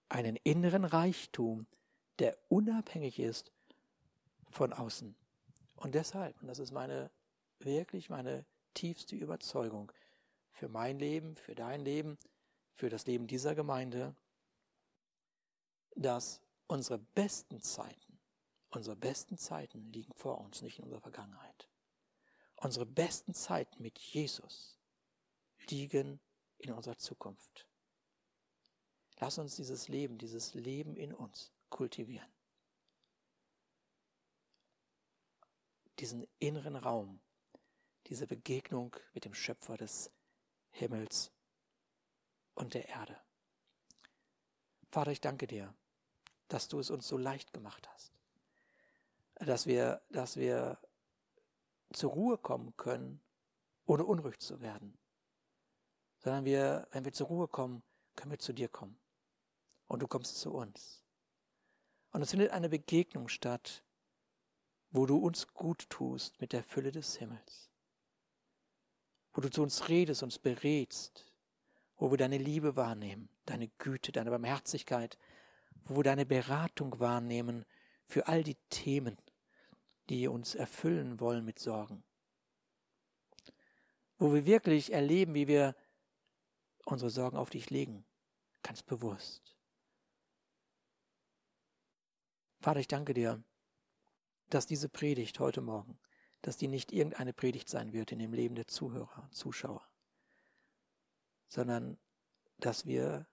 Einen 0.10 0.36
inneren 0.38 0.86
Reichtum, 0.86 1.68
der 2.20 2.38
unabhängig 2.50 3.20
ist 3.20 3.52
von 4.50 4.74
außen. 4.74 5.16
Und 5.76 5.96
deshalb, 5.96 6.40
und 6.42 6.48
das 6.48 6.60
ist 6.60 6.72
meine 6.72 7.12
wirklich 7.66 8.10
meine 8.10 8.46
tiefste 8.74 9.16
Überzeugung 9.16 9.92
für 10.52 10.68
mein 10.68 11.00
Leben, 11.00 11.36
für 11.38 11.56
dein 11.56 11.82
Leben, 11.82 12.18
für 12.74 12.90
das 12.90 13.06
Leben 13.06 13.28
dieser 13.28 13.56
Gemeinde, 13.56 14.16
dass 15.96 16.42
unsere 16.68 17.00
besten 17.00 17.62
Zeiten, 17.62 18.20
unsere 18.70 18.96
besten 18.96 19.38
Zeiten 19.38 19.92
liegen 19.92 20.14
vor 20.14 20.40
uns, 20.40 20.62
nicht 20.62 20.80
in 20.80 20.86
unserer 20.86 21.02
Vergangenheit. 21.02 21.68
Unsere 22.56 22.86
besten 22.86 23.34
Zeiten 23.34 23.82
mit 23.82 23.98
Jesus 24.00 24.78
liegen 25.70 26.20
in 26.60 26.72
unserer 26.72 26.98
Zukunft. 26.98 27.68
Lass 29.20 29.38
uns 29.38 29.56
dieses 29.56 29.88
Leben, 29.88 30.18
dieses 30.18 30.54
Leben 30.54 30.96
in 30.96 31.14
uns 31.14 31.52
kultivieren. 31.70 32.32
Diesen 36.00 36.28
inneren 36.40 36.76
Raum, 36.76 37.20
diese 38.12 38.28
Begegnung 38.28 38.93
mit 39.13 39.24
dem 39.24 39.34
Schöpfer 39.34 39.78
des 39.78 40.12
Himmels 40.71 41.32
und 42.56 42.74
der 42.74 42.90
Erde. 42.90 43.17
Vater, 44.92 45.12
ich 45.12 45.21
danke 45.21 45.48
dir, 45.48 45.73
dass 46.50 46.67
du 46.67 46.79
es 46.79 46.90
uns 46.90 47.08
so 47.08 47.17
leicht 47.17 47.54
gemacht 47.54 47.88
hast, 47.90 48.12
dass 49.36 49.65
wir, 49.65 50.02
dass 50.10 50.36
wir 50.36 50.77
zur 51.94 52.12
Ruhe 52.12 52.38
kommen 52.38 52.75
können, 52.75 53.21
ohne 53.86 54.04
unruhig 54.04 54.40
zu 54.40 54.60
werden. 54.60 54.98
Sondern 56.19 56.44
wir, 56.44 56.90
wenn 56.92 57.06
wir 57.06 57.13
zur 57.13 57.27
Ruhe 57.27 57.48
kommen, 57.48 57.81
können 58.17 58.31
wir 58.31 58.40
zu 58.40 58.52
dir 58.52 58.67
kommen. 58.67 59.00
Und 59.88 60.02
du 60.02 60.08
kommst 60.08 60.38
zu 60.38 60.54
uns. 60.54 61.02
Und 62.12 62.21
es 62.21 62.31
findet 62.31 62.52
eine 62.52 62.67
Begegnung 62.67 63.29
statt, 63.29 63.86
wo 64.90 65.06
du 65.06 65.15
uns 65.15 65.48
gut 65.48 65.90
tust 65.90 66.42
mit 66.42 66.52
der 66.52 66.63
Fülle 66.63 66.92
des 66.92 67.15
Himmels. 67.15 67.71
Wo 69.34 69.42
du 69.42 69.50
zu 69.50 69.63
uns 69.63 69.88
redest, 69.90 70.23
uns 70.23 70.40
berätst, 70.40 71.32
wo 71.98 72.12
wir 72.12 72.17
deine 72.17 72.38
Liebe 72.38 72.75
wahrnehmen, 72.75 73.29
deine 73.46 73.67
Güte, 73.77 74.12
deine 74.12 74.32
Barmherzigkeit, 74.32 75.17
wo 75.86 75.98
wir 75.98 76.04
deine 76.04 76.25
Beratung 76.25 77.00
wahrnehmen 77.00 77.65
für 78.06 78.27
all 78.27 78.44
die 78.44 78.58
Themen, 78.69 79.17
die 80.10 80.27
uns 80.27 80.56
erfüllen 80.56 81.19
wollen 81.19 81.46
mit 81.46 81.60
Sorgen. 81.60 82.04
Wo 84.17 84.34
wir 84.34 84.46
wirklich 84.46 84.92
erleben, 84.92 85.34
wie 85.34 85.48
wir 85.48 85.75
unsere 86.86 87.10
Sorgen 87.10 87.38
auf 87.38 87.50
dich 87.50 87.69
legen, 87.69 88.06
ganz 88.63 88.84
bewusst. 88.84 89.56
Vater, 92.60 92.79
ich 92.79 92.88
danke 92.88 93.13
dir, 93.13 93.44
dass 94.50 94.67
diese 94.67 94.90
Predigt 94.90 95.40
heute 95.40 95.62
Morgen, 95.62 95.98
dass 96.42 96.58
die 96.58 96.67
nicht 96.67 96.92
irgendeine 96.92 97.33
Predigt 97.33 97.69
sein 97.69 97.94
wird 97.94 98.12
in 98.12 98.19
dem 98.19 98.33
Leben 98.33 98.56
der 98.56 98.67
Zuhörer, 98.67 99.29
Zuschauer, 99.31 99.87
sondern 101.48 101.98
dass 102.58 102.85
wir 102.85 103.27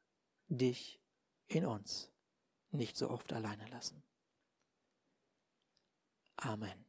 dich 0.48 1.00
in 1.46 1.64
uns 1.66 2.10
nicht 2.70 2.96
so 2.96 3.10
oft 3.10 3.32
alleine 3.32 3.66
lassen. 3.68 4.02
Amen. 6.36 6.87